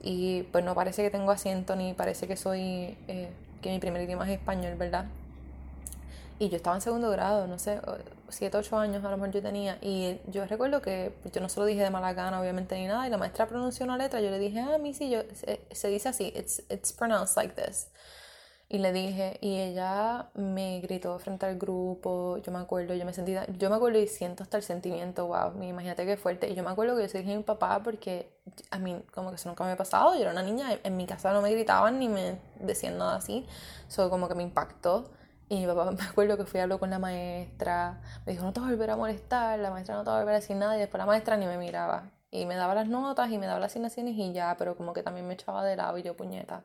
Y 0.00 0.44
pues 0.52 0.64
no 0.64 0.76
parece 0.76 1.02
que 1.02 1.10
tengo 1.10 1.32
acento 1.32 1.74
ni 1.74 1.94
parece 1.94 2.28
que 2.28 2.36
soy, 2.36 2.96
eh, 3.08 3.32
que 3.60 3.70
mi 3.70 3.80
primer 3.80 4.02
idioma 4.02 4.24
es 4.30 4.38
español, 4.38 4.76
¿verdad? 4.76 5.06
Y 6.38 6.48
yo 6.48 6.56
estaba 6.56 6.74
en 6.76 6.82
segundo 6.82 7.10
grado, 7.10 7.46
no 7.46 7.58
sé, 7.58 7.80
7, 8.28 8.56
8 8.56 8.78
años 8.78 9.04
a 9.04 9.10
lo 9.10 9.16
mejor 9.16 9.32
yo 9.32 9.42
tenía. 9.42 9.78
Y 9.80 10.20
yo 10.26 10.44
recuerdo 10.46 10.82
que 10.82 11.14
yo 11.32 11.40
no 11.40 11.48
se 11.48 11.60
lo 11.60 11.66
dije 11.66 11.82
de 11.82 11.90
mala 11.90 12.12
gana, 12.12 12.40
obviamente, 12.40 12.74
ni 12.74 12.86
nada. 12.86 13.06
Y 13.06 13.10
la 13.10 13.18
maestra 13.18 13.46
pronunció 13.46 13.84
una 13.84 13.96
letra. 13.96 14.20
Yo 14.20 14.30
le 14.30 14.38
dije, 14.38 14.60
ah, 14.60 14.76
sí, 14.92 15.10
yo, 15.10 15.20
se, 15.70 15.88
dice 15.88 16.08
así, 16.08 16.32
it's, 16.36 16.62
it's 16.70 16.92
pronounced 16.92 17.36
like 17.36 17.54
this. 17.54 17.88
Y 18.68 18.78
le 18.78 18.92
dije, 18.92 19.38
y 19.40 19.60
ella 19.60 20.30
me 20.34 20.80
gritó 20.80 21.18
frente 21.18 21.46
al 21.46 21.58
grupo, 21.58 22.38
yo 22.38 22.50
me 22.50 22.58
acuerdo, 22.58 22.94
yo 22.94 23.04
me 23.04 23.12
sentí, 23.12 23.36
yo 23.58 23.70
me 23.70 23.76
acuerdo 23.76 23.98
y 24.00 24.08
siento 24.08 24.42
hasta 24.42 24.56
el 24.56 24.62
sentimiento, 24.62 25.26
wow, 25.26 25.62
imagínate 25.62 26.06
qué 26.06 26.16
fuerte. 26.16 26.48
Y 26.48 26.54
yo 26.54 26.64
me 26.64 26.70
acuerdo 26.70 26.96
que 26.96 27.02
yo 27.02 27.08
se 27.08 27.18
dije 27.18 27.34
a 27.34 27.36
mi 27.36 27.42
papá 27.42 27.82
porque 27.84 28.32
a 28.70 28.78
mí 28.78 29.00
como 29.12 29.28
que 29.30 29.36
eso 29.36 29.48
nunca 29.48 29.64
me 29.64 29.72
ha 29.72 29.76
pasado, 29.76 30.14
yo 30.14 30.22
era 30.22 30.32
una 30.32 30.42
niña, 30.42 30.78
en 30.82 30.96
mi 30.96 31.06
casa 31.06 31.32
no 31.32 31.42
me 31.42 31.52
gritaban 31.52 31.98
ni 31.98 32.08
me 32.08 32.38
decían 32.58 32.98
nada 32.98 33.16
así, 33.16 33.46
eso 33.86 34.08
como 34.10 34.28
que 34.28 34.34
me 34.34 34.42
impactó. 34.42 35.10
Y 35.48 35.60
mi 35.60 35.66
papá 35.66 35.90
me 35.98 36.02
acuerdo 36.04 36.36
que 36.36 36.44
fui 36.44 36.60
a 36.60 36.64
hablar 36.64 36.78
con 36.78 36.90
la 36.90 36.98
maestra, 36.98 38.00
me 38.26 38.32
dijo, 38.32 38.44
no 38.44 38.52
te 38.52 38.60
vas 38.60 38.68
a 38.68 38.72
volver 38.72 38.90
a 38.90 38.96
molestar, 38.96 39.58
la 39.58 39.70
maestra 39.70 39.96
no 39.96 40.04
te 40.04 40.10
va 40.10 40.16
a 40.16 40.20
volver 40.20 40.34
a 40.34 40.40
decir 40.40 40.56
nada, 40.56 40.76
y 40.76 40.80
después 40.80 40.98
la 40.98 41.06
maestra 41.06 41.36
ni 41.36 41.46
me 41.46 41.58
miraba. 41.58 42.10
Y 42.30 42.46
me 42.46 42.56
daba 42.56 42.74
las 42.74 42.88
notas 42.88 43.30
y 43.30 43.38
me 43.38 43.46
daba 43.46 43.60
las 43.60 43.72
asignaciones 43.72 44.14
y 44.16 44.32
ya, 44.32 44.56
pero 44.58 44.76
como 44.76 44.92
que 44.92 45.02
también 45.02 45.26
me 45.28 45.34
echaba 45.34 45.64
de 45.64 45.76
lado 45.76 45.98
y 45.98 46.02
yo 46.02 46.16
puñeta. 46.16 46.64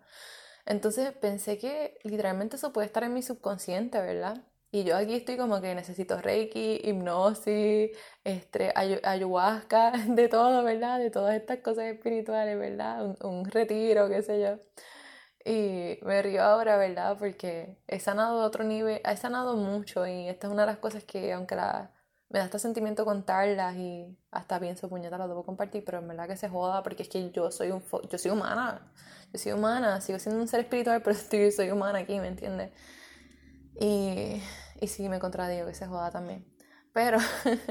Entonces 0.66 1.14
pensé 1.14 1.58
que 1.58 2.00
literalmente 2.04 2.56
eso 2.58 2.74
puede 2.74 2.88
estar 2.88 3.04
en 3.04 3.14
mi 3.14 3.22
subconsciente, 3.24 4.00
¿verdad? 4.02 4.44
Y 4.72 4.84
yo 4.84 4.96
aquí 4.98 5.16
estoy 5.16 5.38
como 5.38 5.62
que 5.62 5.74
necesito 5.76 6.22
reiki, 6.22 6.82
hipnosis, 6.84 7.92
este, 8.24 8.72
ayahuasca, 8.76 9.92
de 10.08 10.28
todo, 10.30 10.64
¿verdad? 10.64 11.00
De 11.00 11.10
todas 11.12 11.36
estas 11.36 11.60
cosas 11.60 11.86
espirituales, 11.86 12.58
¿verdad? 12.60 13.04
Un, 13.06 13.18
un 13.24 13.46
retiro, 13.46 14.10
qué 14.10 14.22
sé 14.22 14.42
yo. 14.42 14.60
Y 15.50 15.98
me 16.04 16.22
río 16.22 16.44
ahora, 16.44 16.78
¿verdad? 16.78 17.18
Porque 17.18 17.76
he 17.88 18.00
sanado 18.00 18.42
a 18.42 18.46
otro 18.46 18.64
nivel, 18.64 19.02
he 19.04 19.18
sanado 19.18 19.56
mucho 19.58 20.06
y 20.06 20.28
esta 20.28 20.46
es 20.46 20.54
una 20.54 20.62
de 20.62 20.68
las 20.68 20.78
cosas 20.78 21.04
que, 21.06 21.34
aunque 21.34 21.56
la, 21.56 21.92
me 22.30 22.38
da 22.38 22.46
este 22.46 22.60
sentimiento 22.60 23.04
contarlas 23.04 23.76
y 23.76 24.16
hasta 24.30 24.60
pienso, 24.60 24.88
puñeta, 24.90 25.18
lo 25.18 25.28
debo 25.28 25.44
compartir, 25.44 25.84
pero 25.84 25.98
en 25.98 26.08
verdad 26.08 26.28
que 26.28 26.38
se 26.38 26.50
joda 26.50 26.84
porque 26.84 27.02
es 27.02 27.10
que 27.10 27.32
yo 27.32 27.50
soy, 27.50 27.72
un 27.72 27.82
yo 28.12 28.20
soy 28.20 28.30
humana, 28.30 28.92
yo 29.34 29.40
soy 29.40 29.54
humana, 29.54 30.00
sigo 30.02 30.20
siendo 30.20 30.40
un 30.40 30.48
ser 30.48 30.60
espiritual, 30.60 31.02
pero 31.04 31.16
estoy, 31.16 31.52
soy 31.52 31.72
humana 31.72 31.98
aquí, 31.98 32.20
¿me 32.20 32.28
entiendes? 32.28 32.72
Y, 33.82 34.44
y 34.80 34.88
sí, 34.88 35.10
me 35.10 35.18
contradigo 35.18 35.66
que 35.66 35.74
se 35.74 35.88
joda 35.88 36.12
también. 36.12 36.46
Pero 36.94 37.18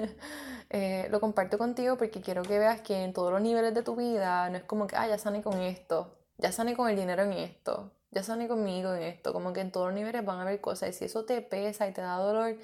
eh, 0.71 1.07
lo 1.11 1.21
comparto 1.21 1.59
contigo 1.59 1.97
porque 1.97 2.21
quiero 2.23 2.43
que 2.43 2.59
veas 2.59 2.81
que 2.81 3.05
en 3.05 3.12
todos 3.12 3.31
los 3.31 3.41
niveles 3.41 3.73
de 3.73 3.85
tu 3.85 3.95
vida 3.95 4.51
no 4.51 4.57
es 4.57 4.64
como 4.64 4.88
que, 4.88 4.97
ah, 4.97 5.07
ya 5.07 5.17
sané 5.17 5.43
con 5.43 5.61
esto, 5.61 6.17
ya 6.38 6.53
sané 6.53 6.77
con 6.77 6.88
el 6.88 6.96
dinero 6.96 7.22
en 7.24 7.33
esto, 7.33 7.92
ya 8.11 8.22
sané 8.22 8.48
conmigo 8.48 8.94
en 8.94 9.03
esto, 9.03 9.33
como 9.33 9.53
que 9.53 9.61
en 9.61 9.72
todos 9.72 9.88
los 9.88 9.94
niveles 9.94 10.24
van 10.24 10.38
a 10.38 10.42
haber 10.42 10.61
cosas 10.61 10.90
y 10.90 10.92
si 10.92 11.05
eso 11.05 11.24
te 11.24 11.42
pesa 11.42 11.87
y 11.88 11.92
te 11.92 12.01
da 12.01 12.16
dolor, 12.16 12.57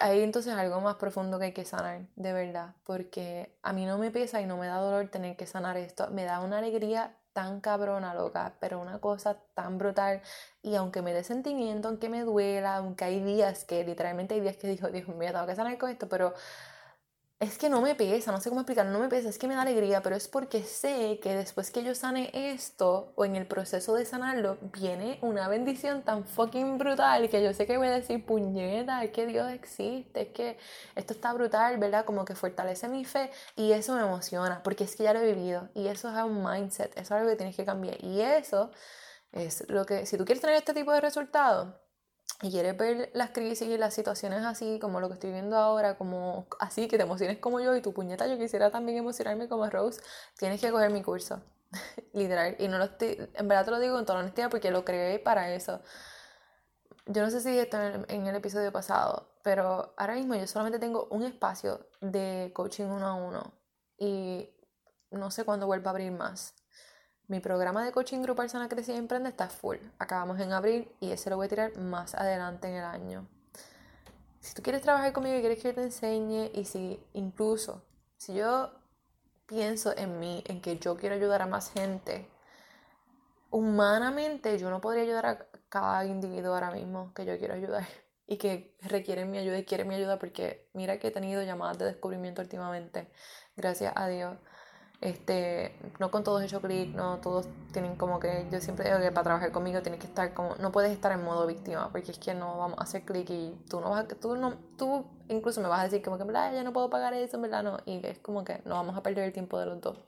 ahí 0.00 0.22
entonces 0.22 0.54
algo 0.54 0.80
más 0.80 0.96
profundo 0.96 1.38
que 1.38 1.46
hay 1.46 1.52
que 1.52 1.64
sanar, 1.64 2.06
de 2.16 2.32
verdad, 2.32 2.74
porque 2.84 3.58
a 3.62 3.72
mí 3.72 3.86
no 3.86 3.98
me 3.98 4.10
pesa 4.10 4.40
y 4.40 4.46
no 4.46 4.56
me 4.56 4.66
da 4.66 4.76
dolor 4.78 5.08
tener 5.08 5.36
que 5.36 5.46
sanar 5.46 5.76
esto, 5.76 6.10
me 6.10 6.24
da 6.24 6.40
una 6.40 6.58
alegría 6.58 7.16
tan 7.32 7.60
cabrona, 7.60 8.14
loca, 8.14 8.54
pero 8.60 8.80
una 8.80 8.98
cosa 9.00 9.36
tan 9.54 9.78
brutal. 9.78 10.20
Y 10.62 10.74
aunque 10.74 11.02
me 11.02 11.12
dé 11.12 11.24
sentimiento, 11.24 11.88
aunque 11.88 12.08
me 12.08 12.22
duela, 12.22 12.76
aunque 12.76 13.04
hay 13.04 13.20
días 13.20 13.64
que 13.64 13.84
literalmente 13.84 14.34
hay 14.34 14.40
días 14.40 14.56
que 14.56 14.68
digo, 14.68 14.88
Dios 14.88 15.08
mío, 15.08 15.32
tengo 15.32 15.46
que 15.46 15.54
sanar 15.56 15.78
con 15.78 15.90
esto, 15.90 16.08
pero 16.08 16.34
es 17.40 17.56
que 17.56 17.70
no 17.70 17.80
me 17.80 17.94
pesa, 17.94 18.32
no 18.32 18.40
sé 18.40 18.50
cómo 18.50 18.60
explicarlo, 18.60 18.92
no 18.92 18.98
me 18.98 19.08
pesa, 19.08 19.30
es 19.30 19.38
que 19.38 19.48
me 19.48 19.54
da 19.54 19.62
alegría, 19.62 20.02
pero 20.02 20.14
es 20.14 20.28
porque 20.28 20.62
sé 20.62 21.18
que 21.22 21.34
después 21.34 21.70
que 21.70 21.82
yo 21.82 21.94
sane 21.94 22.30
esto 22.34 23.12
o 23.16 23.24
en 23.24 23.34
el 23.34 23.46
proceso 23.46 23.94
de 23.94 24.04
sanarlo, 24.04 24.58
viene 24.74 25.18
una 25.22 25.48
bendición 25.48 26.02
tan 26.02 26.26
fucking 26.26 26.76
brutal 26.76 27.30
que 27.30 27.42
yo 27.42 27.54
sé 27.54 27.66
que 27.66 27.78
voy 27.78 27.88
a 27.88 27.92
decir, 27.92 28.26
puñeta, 28.26 29.02
es 29.02 29.10
que 29.12 29.26
Dios 29.26 29.50
existe, 29.52 30.20
es 30.20 30.28
que 30.28 30.58
esto 30.94 31.14
está 31.14 31.32
brutal, 31.32 31.78
¿verdad? 31.78 32.04
Como 32.04 32.26
que 32.26 32.34
fortalece 32.34 32.88
mi 32.88 33.06
fe 33.06 33.30
y 33.56 33.72
eso 33.72 33.94
me 33.94 34.02
emociona, 34.02 34.62
porque 34.62 34.84
es 34.84 34.94
que 34.94 35.04
ya 35.04 35.14
lo 35.14 35.20
he 35.20 35.32
vivido 35.32 35.70
y 35.74 35.86
eso 35.88 36.10
es 36.10 36.22
un 36.22 36.44
mindset, 36.44 36.92
eso 36.92 37.00
es 37.00 37.10
algo 37.12 37.30
que 37.30 37.36
tienes 37.36 37.56
que 37.56 37.64
cambiar 37.64 38.04
y 38.04 38.20
eso 38.20 38.70
es 39.32 39.64
lo 39.70 39.86
que, 39.86 40.04
si 40.04 40.18
tú 40.18 40.26
quieres 40.26 40.42
tener 40.42 40.56
este 40.56 40.74
tipo 40.74 40.92
de 40.92 41.00
resultados, 41.00 41.74
y 42.42 42.50
quieres 42.50 42.76
ver 42.76 43.10
las 43.12 43.30
crisis 43.30 43.68
y 43.68 43.76
las 43.76 43.94
situaciones 43.94 44.44
así, 44.44 44.78
como 44.80 45.00
lo 45.00 45.08
que 45.08 45.14
estoy 45.14 45.32
viendo 45.32 45.56
ahora, 45.56 45.98
como 45.98 46.46
así, 46.58 46.88
que 46.88 46.96
te 46.96 47.02
emociones 47.04 47.38
como 47.38 47.60
yo 47.60 47.76
y 47.76 47.82
tu 47.82 47.92
puñeta, 47.92 48.26
yo 48.26 48.38
quisiera 48.38 48.70
también 48.70 48.98
emocionarme 48.98 49.48
como 49.48 49.68
Rose, 49.68 50.00
tienes 50.38 50.60
que 50.60 50.70
coger 50.70 50.90
mi 50.90 51.02
curso, 51.02 51.42
literal. 52.14 52.56
Y 52.58 52.68
no 52.68 52.78
lo 52.78 52.84
estoy, 52.84 53.28
en 53.34 53.48
verdad 53.48 53.66
te 53.66 53.70
lo 53.72 53.78
digo 53.80 53.94
con 53.94 54.06
toda 54.06 54.20
honestidad 54.20 54.50
porque 54.50 54.70
lo 54.70 54.84
creé 54.84 55.18
para 55.18 55.52
eso. 55.54 55.82
yo 57.06 57.22
no 57.22 57.30
sé 57.30 57.40
si 57.40 57.58
esto 57.58 57.78
en 58.08 58.26
el 58.26 58.36
episodio 58.36 58.72
pasado, 58.72 59.28
pero 59.42 59.94
ahora 59.96 60.14
mismo 60.14 60.34
yo 60.34 60.46
solamente 60.46 60.78
tengo 60.78 61.08
un 61.10 61.24
espacio 61.24 61.86
de 62.00 62.52
coaching 62.54 62.84
uno 62.86 63.06
a 63.06 63.14
uno 63.14 63.52
y 63.98 64.48
no 65.10 65.30
sé 65.30 65.44
cuándo 65.44 65.66
vuelva 65.66 65.90
a 65.90 65.92
abrir 65.92 66.12
más. 66.12 66.54
Mi 67.30 67.38
programa 67.38 67.84
de 67.84 67.92
coaching 67.92 68.22
grupal 68.22 68.50
Sana 68.50 68.68
Crecida 68.68 68.96
y 68.96 68.98
Emprende 68.98 69.28
está 69.28 69.48
full. 69.48 69.76
Acabamos 70.00 70.40
en 70.40 70.52
abril 70.52 70.90
y 70.98 71.12
ese 71.12 71.30
lo 71.30 71.36
voy 71.36 71.46
a 71.46 71.48
tirar 71.48 71.78
más 71.78 72.16
adelante 72.16 72.66
en 72.66 72.74
el 72.74 72.84
año. 72.84 73.28
Si 74.40 74.52
tú 74.52 74.64
quieres 74.64 74.82
trabajar 74.82 75.12
conmigo 75.12 75.36
y 75.36 75.40
quieres 75.40 75.62
que 75.62 75.68
yo 75.68 75.74
te 75.76 75.82
enseñe 75.84 76.50
y 76.52 76.64
si 76.64 77.00
incluso, 77.12 77.84
si 78.16 78.34
yo 78.34 78.72
pienso 79.46 79.96
en 79.96 80.18
mí, 80.18 80.42
en 80.48 80.60
que 80.60 80.80
yo 80.80 80.96
quiero 80.96 81.14
ayudar 81.14 81.42
a 81.42 81.46
más 81.46 81.70
gente, 81.70 82.28
humanamente 83.50 84.58
yo 84.58 84.68
no 84.68 84.80
podría 84.80 85.04
ayudar 85.04 85.26
a 85.26 85.46
cada 85.68 86.04
individuo 86.06 86.54
ahora 86.54 86.72
mismo 86.72 87.14
que 87.14 87.24
yo 87.26 87.38
quiero 87.38 87.54
ayudar 87.54 87.86
y 88.26 88.38
que 88.38 88.76
requieren 88.80 89.30
mi 89.30 89.38
ayuda 89.38 89.56
y 89.56 89.64
quieren 89.64 89.86
mi 89.86 89.94
ayuda 89.94 90.18
porque 90.18 90.68
mira 90.72 90.98
que 90.98 91.06
he 91.06 91.10
tenido 91.12 91.44
llamadas 91.44 91.78
de 91.78 91.84
descubrimiento 91.84 92.42
últimamente, 92.42 93.08
gracias 93.54 93.92
a 93.94 94.08
Dios. 94.08 94.36
Este, 95.00 95.74
no 95.98 96.10
con 96.10 96.24
todos 96.24 96.42
he 96.42 96.44
hecho 96.44 96.60
clic, 96.60 96.94
no 96.94 97.18
todos 97.20 97.48
tienen 97.72 97.96
como 97.96 98.20
que, 98.20 98.46
yo 98.50 98.60
siempre 98.60 98.86
digo 98.86 99.00
que 99.00 99.10
para 99.10 99.24
trabajar 99.24 99.50
conmigo 99.50 99.80
tienes 99.80 99.98
que 99.98 100.06
estar 100.06 100.34
como, 100.34 100.56
no 100.56 100.72
puedes 100.72 100.92
estar 100.92 101.10
en 101.12 101.24
modo 101.24 101.46
víctima, 101.46 101.88
porque 101.90 102.10
es 102.12 102.18
que 102.18 102.34
no 102.34 102.58
vamos 102.58 102.78
a 102.78 102.82
hacer 102.82 103.04
clic 103.06 103.30
y 103.30 103.58
tú 103.70 103.80
no 103.80 103.90
vas 103.90 104.04
a, 104.04 104.08
tú 104.08 104.36
no, 104.36 104.56
tú 104.76 105.06
incluso 105.28 105.62
me 105.62 105.68
vas 105.68 105.80
a 105.80 105.84
decir 105.84 106.02
como 106.02 106.18
que, 106.18 106.24
verdad, 106.24 106.52
ya 106.52 106.62
no 106.62 106.74
puedo 106.74 106.90
pagar 106.90 107.14
eso, 107.14 107.40
verdad, 107.40 107.62
no, 107.62 107.78
y 107.86 108.04
es 108.06 108.18
como 108.18 108.44
que 108.44 108.60
no 108.66 108.74
vamos 108.74 108.94
a 108.96 109.02
perder 109.02 109.24
el 109.24 109.32
tiempo 109.32 109.58
de 109.58 109.66
los 109.66 109.80
dos. 109.80 109.98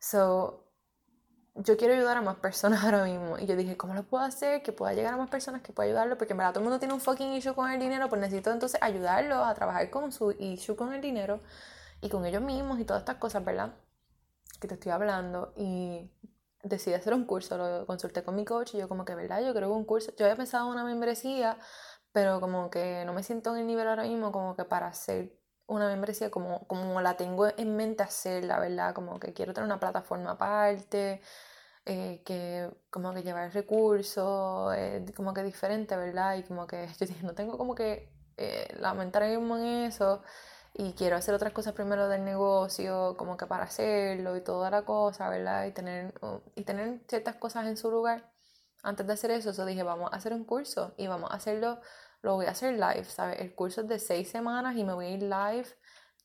So, 0.00 0.70
yo 1.54 1.76
quiero 1.76 1.94
ayudar 1.94 2.16
a 2.16 2.22
más 2.22 2.36
personas 2.36 2.82
ahora 2.84 3.04
mismo. 3.04 3.38
Y 3.38 3.46
yo 3.46 3.56
dije, 3.56 3.76
¿cómo 3.76 3.94
lo 3.94 4.02
puedo 4.04 4.24
hacer? 4.24 4.62
Que 4.62 4.72
pueda 4.72 4.94
llegar 4.94 5.14
a 5.14 5.16
más 5.16 5.30
personas, 5.30 5.62
que 5.62 5.72
pueda 5.72 5.88
ayudarlo. 5.88 6.16
Porque 6.18 6.32
en 6.32 6.38
verdad 6.38 6.52
todo 6.52 6.60
el 6.60 6.64
mundo 6.64 6.78
tiene 6.78 6.94
un 6.94 7.00
fucking 7.00 7.32
issue 7.34 7.54
con 7.54 7.70
el 7.70 7.80
dinero. 7.80 8.08
Pues 8.08 8.20
necesito 8.20 8.50
entonces 8.50 8.80
ayudarlos 8.82 9.46
a 9.46 9.54
trabajar 9.54 9.90
con 9.90 10.12
su 10.12 10.32
issue 10.32 10.76
con 10.76 10.92
el 10.94 11.00
dinero 11.00 11.40
y 12.00 12.08
con 12.08 12.24
ellos 12.24 12.42
mismos 12.42 12.80
y 12.80 12.84
todas 12.84 13.02
estas 13.02 13.16
cosas, 13.16 13.44
¿verdad? 13.44 13.72
Que 14.60 14.68
te 14.68 14.74
estoy 14.74 14.92
hablando. 14.92 15.52
Y 15.56 16.10
decidí 16.62 16.94
hacer 16.94 17.14
un 17.14 17.24
curso. 17.24 17.56
Lo 17.56 17.86
consulté 17.86 18.22
con 18.22 18.36
mi 18.36 18.44
coach 18.44 18.74
y 18.74 18.78
yo, 18.78 18.88
como 18.88 19.04
que, 19.04 19.14
¿verdad? 19.14 19.40
Yo 19.44 19.54
creo 19.54 19.68
que 19.68 19.74
un 19.74 19.84
curso. 19.84 20.12
Yo 20.16 20.26
había 20.26 20.36
pensado 20.36 20.66
en 20.66 20.72
una 20.72 20.84
membresía, 20.84 21.58
pero 22.12 22.40
como 22.40 22.70
que 22.70 23.04
no 23.06 23.12
me 23.12 23.22
siento 23.22 23.54
en 23.54 23.62
el 23.62 23.66
nivel 23.66 23.88
ahora 23.88 24.04
mismo, 24.04 24.32
como 24.32 24.56
que 24.56 24.64
para 24.64 24.88
hacer 24.88 25.40
una 25.66 25.86
membresía 25.88 26.30
como, 26.30 26.66
como 26.66 27.00
la 27.00 27.16
tengo 27.16 27.46
en 27.56 27.76
mente 27.76 28.02
hacerla, 28.02 28.58
¿verdad? 28.58 28.94
Como 28.94 29.20
que 29.20 29.32
quiero 29.32 29.54
tener 29.54 29.66
una 29.66 29.78
plataforma 29.80 30.32
aparte, 30.32 31.20
eh, 31.86 32.22
que 32.24 32.70
como 32.90 33.14
que 33.14 33.22
llevar 33.22 33.52
recursos, 33.54 34.74
eh, 34.76 35.04
como 35.16 35.32
que 35.32 35.42
diferente, 35.44 35.96
¿verdad? 35.96 36.36
Y 36.36 36.42
como 36.42 36.66
que 36.66 36.88
yo 37.00 37.06
dije, 37.06 37.24
no 37.24 37.34
tengo 37.34 37.56
como 37.58 37.74
que 37.74 38.12
eh, 38.36 38.68
lamentar 38.80 39.22
en 39.24 39.50
eso 39.84 40.22
y 40.74 40.92
quiero 40.94 41.16
hacer 41.16 41.34
otras 41.34 41.52
cosas 41.52 41.72
primero 41.74 42.08
del 42.08 42.24
negocio, 42.24 43.16
como 43.16 43.36
que 43.36 43.46
para 43.46 43.64
hacerlo 43.64 44.36
y 44.36 44.40
toda 44.42 44.70
la 44.70 44.82
cosa, 44.84 45.28
¿verdad? 45.28 45.66
Y 45.66 45.72
tener, 45.72 46.14
y 46.54 46.64
tener 46.64 47.00
ciertas 47.08 47.36
cosas 47.36 47.66
en 47.66 47.76
su 47.76 47.90
lugar. 47.90 48.30
Antes 48.82 49.06
de 49.06 49.12
hacer 49.12 49.30
eso, 49.32 49.52
yo 49.52 49.66
dije, 49.66 49.82
vamos 49.82 50.10
a 50.12 50.16
hacer 50.16 50.32
un 50.32 50.44
curso 50.44 50.94
y 50.96 51.06
vamos 51.06 51.30
a 51.30 51.34
hacerlo, 51.34 51.80
lo 52.22 52.34
voy 52.34 52.46
a 52.46 52.50
hacer 52.50 52.74
live, 52.74 53.04
¿sabes? 53.04 53.40
El 53.40 53.54
curso 53.54 53.82
es 53.82 53.88
de 53.88 53.98
seis 53.98 54.30
semanas 54.30 54.76
y 54.76 54.84
me 54.84 54.94
voy 54.94 55.06
a 55.06 55.10
ir 55.10 55.22
live 55.22 55.66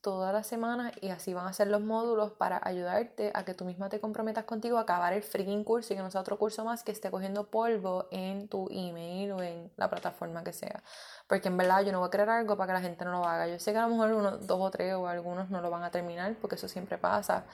todas 0.06 0.32
las 0.32 0.46
semanas 0.46 0.94
y 1.02 1.10
así 1.10 1.34
van 1.34 1.48
a 1.48 1.54
ser 1.54 1.68
los 1.68 1.82
módulos 1.82 2.32
para 2.32 2.62
ayudarte 2.64 3.32
a 3.34 3.44
que 3.44 3.56
tú 3.56 3.66
misma 3.66 3.90
te 3.90 4.00
comprometas 4.00 4.44
contigo 4.44 4.78
a 4.78 4.82
acabar 4.82 5.14
el 5.14 5.24
freaking 5.24 5.64
curso 5.64 5.94
y 5.94 5.98
que 5.98 6.04
no 6.04 6.12
sea 6.12 6.22
otro 6.22 6.38
curso 6.38 6.64
más 6.64 6.84
que 6.84 6.92
esté 6.92 7.10
cogiendo 7.10 7.48
polvo 7.48 8.08
en 8.12 8.48
tu 8.48 8.68
email 8.70 9.32
o 9.32 9.42
en 9.42 9.72
la 9.78 9.90
plataforma 9.90 10.44
que 10.44 10.54
sea. 10.54 10.84
Porque 11.26 11.48
en 11.48 11.58
verdad 11.58 11.82
yo 11.82 11.92
no 11.92 12.02
voy 12.02 12.10
a 12.10 12.12
crear 12.12 12.30
algo 12.30 12.56
para 12.56 12.68
que 12.68 12.74
la 12.74 12.82
gente 12.82 13.04
no 13.04 13.14
lo 13.14 13.26
haga. 13.26 13.48
Yo 13.48 13.58
sé 13.58 13.72
que 13.72 13.80
a 13.80 13.88
lo 13.88 13.96
mejor 13.96 14.14
uno, 14.14 14.38
dos 14.38 14.60
o 14.62 14.70
tres 14.70 14.94
o 14.94 15.08
algunos 15.08 15.50
no 15.50 15.60
lo 15.60 15.72
van 15.72 15.82
a 15.82 15.90
terminar 15.90 16.36
porque 16.40 16.54
eso 16.54 16.68
siempre 16.68 17.00
pasa. 17.00 17.46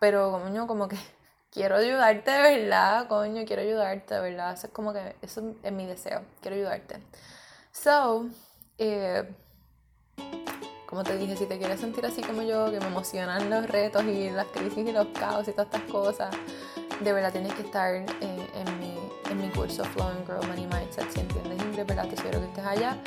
Pero 0.00 0.32
coño, 0.32 0.66
como 0.66 0.88
que 0.88 0.96
quiero 1.52 1.76
ayudarte 1.76 2.32
de 2.32 2.42
verdad, 2.58 3.06
coño, 3.06 3.44
quiero 3.46 3.62
ayudarte 3.62 4.14
de 4.16 4.20
verdad. 4.22 4.54
Eso 4.54 4.66
es 4.66 4.72
como 4.72 4.92
que 4.92 5.14
eso 5.22 5.54
es 5.62 5.72
mi 5.72 5.86
deseo, 5.86 6.22
quiero 6.40 6.56
ayudarte. 6.56 7.00
So, 7.70 8.26
eh, 8.78 9.32
como 10.92 11.04
te 11.04 11.16
dije, 11.16 11.34
si 11.38 11.46
te 11.46 11.56
quieres 11.56 11.80
sentir 11.80 12.04
así 12.04 12.20
como 12.20 12.42
yo, 12.42 12.70
que 12.70 12.78
me 12.78 12.88
emocionan 12.88 13.48
los 13.48 13.66
retos 13.66 14.04
y 14.04 14.28
las 14.28 14.46
crisis 14.48 14.86
y 14.86 14.92
los 14.92 15.06
caos 15.18 15.48
y 15.48 15.52
todas 15.52 15.68
estas 15.72 15.90
cosas, 15.90 16.36
de 17.00 17.12
verdad 17.14 17.32
tienes 17.32 17.54
que 17.54 17.62
estar 17.62 17.94
eh, 17.94 18.06
en, 18.20 18.78
mi, 18.78 18.98
en 19.30 19.38
mi 19.40 19.48
curso 19.54 19.84
Flow 19.84 20.08
and 20.08 20.28
Grow 20.28 20.42
Money 20.48 20.66
Mindset. 20.66 21.10
Si 21.10 21.20
entiendes 21.20 21.62
inglés, 21.62 21.86
¿verdad? 21.86 22.08
Te 22.08 22.16
sugiero 22.18 22.40
que 22.40 22.46
estés 22.48 22.66
allá. 22.66 22.98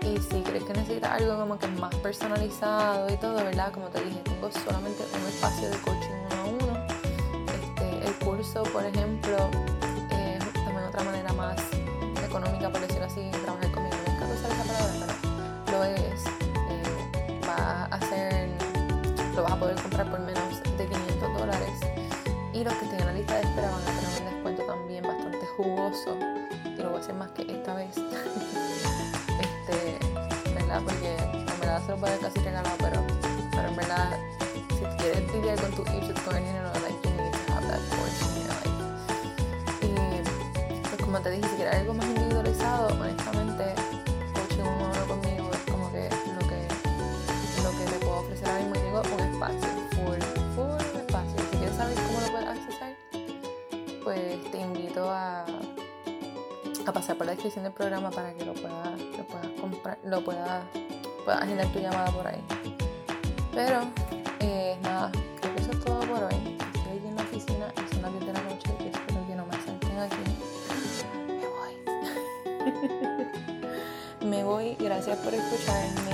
Y 0.00 0.16
si 0.22 0.40
crees 0.40 0.64
que 0.64 0.72
necesitas 0.72 1.10
algo 1.10 1.38
como 1.38 1.58
que 1.58 1.66
más 1.66 1.94
personalizado 1.96 3.12
y 3.12 3.16
todo, 3.18 3.34
¿verdad? 3.34 3.70
Como 3.74 3.88
te 3.88 4.02
dije, 4.02 4.20
tengo 4.24 4.50
solamente 4.50 5.04
un 5.12 5.28
espacio 5.28 5.68
de 5.68 5.76
coaching 5.80 6.14
uno 6.24 6.40
a 6.40 6.44
uno. 6.46 6.86
Este, 7.52 8.08
el 8.08 8.14
curso, 8.24 8.62
por 8.62 8.86
ejemplo, 8.86 9.36
es 10.10 10.38
también 10.54 10.84
otra 10.88 11.04
manera 11.04 11.30
más 11.34 11.60
económica, 12.24 12.70
por 12.70 12.80
decirlo 12.80 13.04
así, 13.04 13.30
trabajar 13.42 13.70
poder 19.64 19.80
comprar 19.80 20.10
por 20.10 20.20
menos 20.20 20.62
de 20.76 20.86
500 20.86 21.38
dólares. 21.38 21.70
Y 22.52 22.64
los 22.64 22.74
que 22.74 22.84
en 22.84 23.06
la 23.06 23.12
lista 23.14 23.34
de 23.36 23.40
espera 23.40 23.70
van 23.70 23.80
a 23.80 23.86
tener 23.86 24.20
un 24.20 24.24
descuento 24.34 24.62
también 24.64 25.02
bastante 25.02 25.46
jugoso. 25.56 26.18
Y 26.66 26.82
lo 26.82 26.90
voy 26.90 26.98
a 26.98 27.00
hacer 27.00 27.14
más 27.14 27.30
que 27.30 27.42
esta 27.50 27.74
vez. 27.74 27.96
este, 29.40 29.98
¿verdad? 30.54 30.82
Porque 30.84 31.16
en 31.16 31.60
verdad 31.60 31.82
se 31.86 31.92
lo 31.92 31.96
puede 31.96 32.18
casi 32.18 32.38
regalar, 32.40 32.74
pero, 32.78 33.00
pero 33.52 33.68
en 33.68 33.76
verdad, 33.76 34.18
si 34.68 34.84
quieres 34.98 35.32
lidiar 35.32 35.58
con 35.58 35.70
tu 35.76 35.82
issues 35.96 36.20
con 36.20 36.36
el 36.36 36.44
dinero, 36.44 36.70
like, 36.82 37.08
you 37.08 37.14
need 37.16 37.32
to 37.32 37.52
have 37.54 37.66
that. 37.66 37.80
Y 39.80 40.88
pues 40.90 41.00
como 41.02 41.20
te 41.20 41.30
dije, 41.30 41.48
si 41.48 41.56
quieres 41.56 41.74
algo 41.74 41.94
más 41.94 42.06
individualizado, 42.06 42.88
honestamente, 43.00 43.43
a 56.86 56.92
pasar 56.92 57.16
por 57.16 57.26
la 57.26 57.32
descripción 57.32 57.64
del 57.64 57.72
programa 57.72 58.10
para 58.10 58.34
que 58.34 58.44
lo 58.44 58.52
puedas, 58.52 59.00
lo 59.16 59.24
puedas 59.24 59.46
comprar, 59.60 59.98
lo 60.04 60.22
puedas, 60.24 60.64
puedas 61.24 61.42
agendar 61.42 61.66
tu 61.68 61.78
llamada 61.78 62.10
por 62.10 62.26
ahí. 62.26 62.42
Pero, 63.54 63.80
eh, 64.40 64.76
nada, 64.82 65.10
creo 65.40 65.54
que 65.54 65.62
eso 65.62 65.70
es 65.70 65.80
todo 65.84 66.00
por 66.00 66.24
hoy. 66.24 66.56
Estoy 66.74 66.98
aquí 66.98 67.06
en 67.06 67.16
la 67.16 67.22
oficina, 67.22 67.72
es 67.76 67.98
una 67.98 68.10
10 68.10 68.26
de 68.26 68.32
la 68.32 68.42
noche 68.42 68.76
y 68.80 68.88
espero 68.88 69.26
que 69.26 69.34
no 69.34 69.46
me 69.46 69.52
salten 69.52 69.98
aquí. 69.98 70.16
Me 71.40 71.46
voy. 71.48 71.74
me 74.28 74.44
voy, 74.44 74.76
gracias 74.78 75.18
por 75.18 75.32
escucharme. 75.32 76.13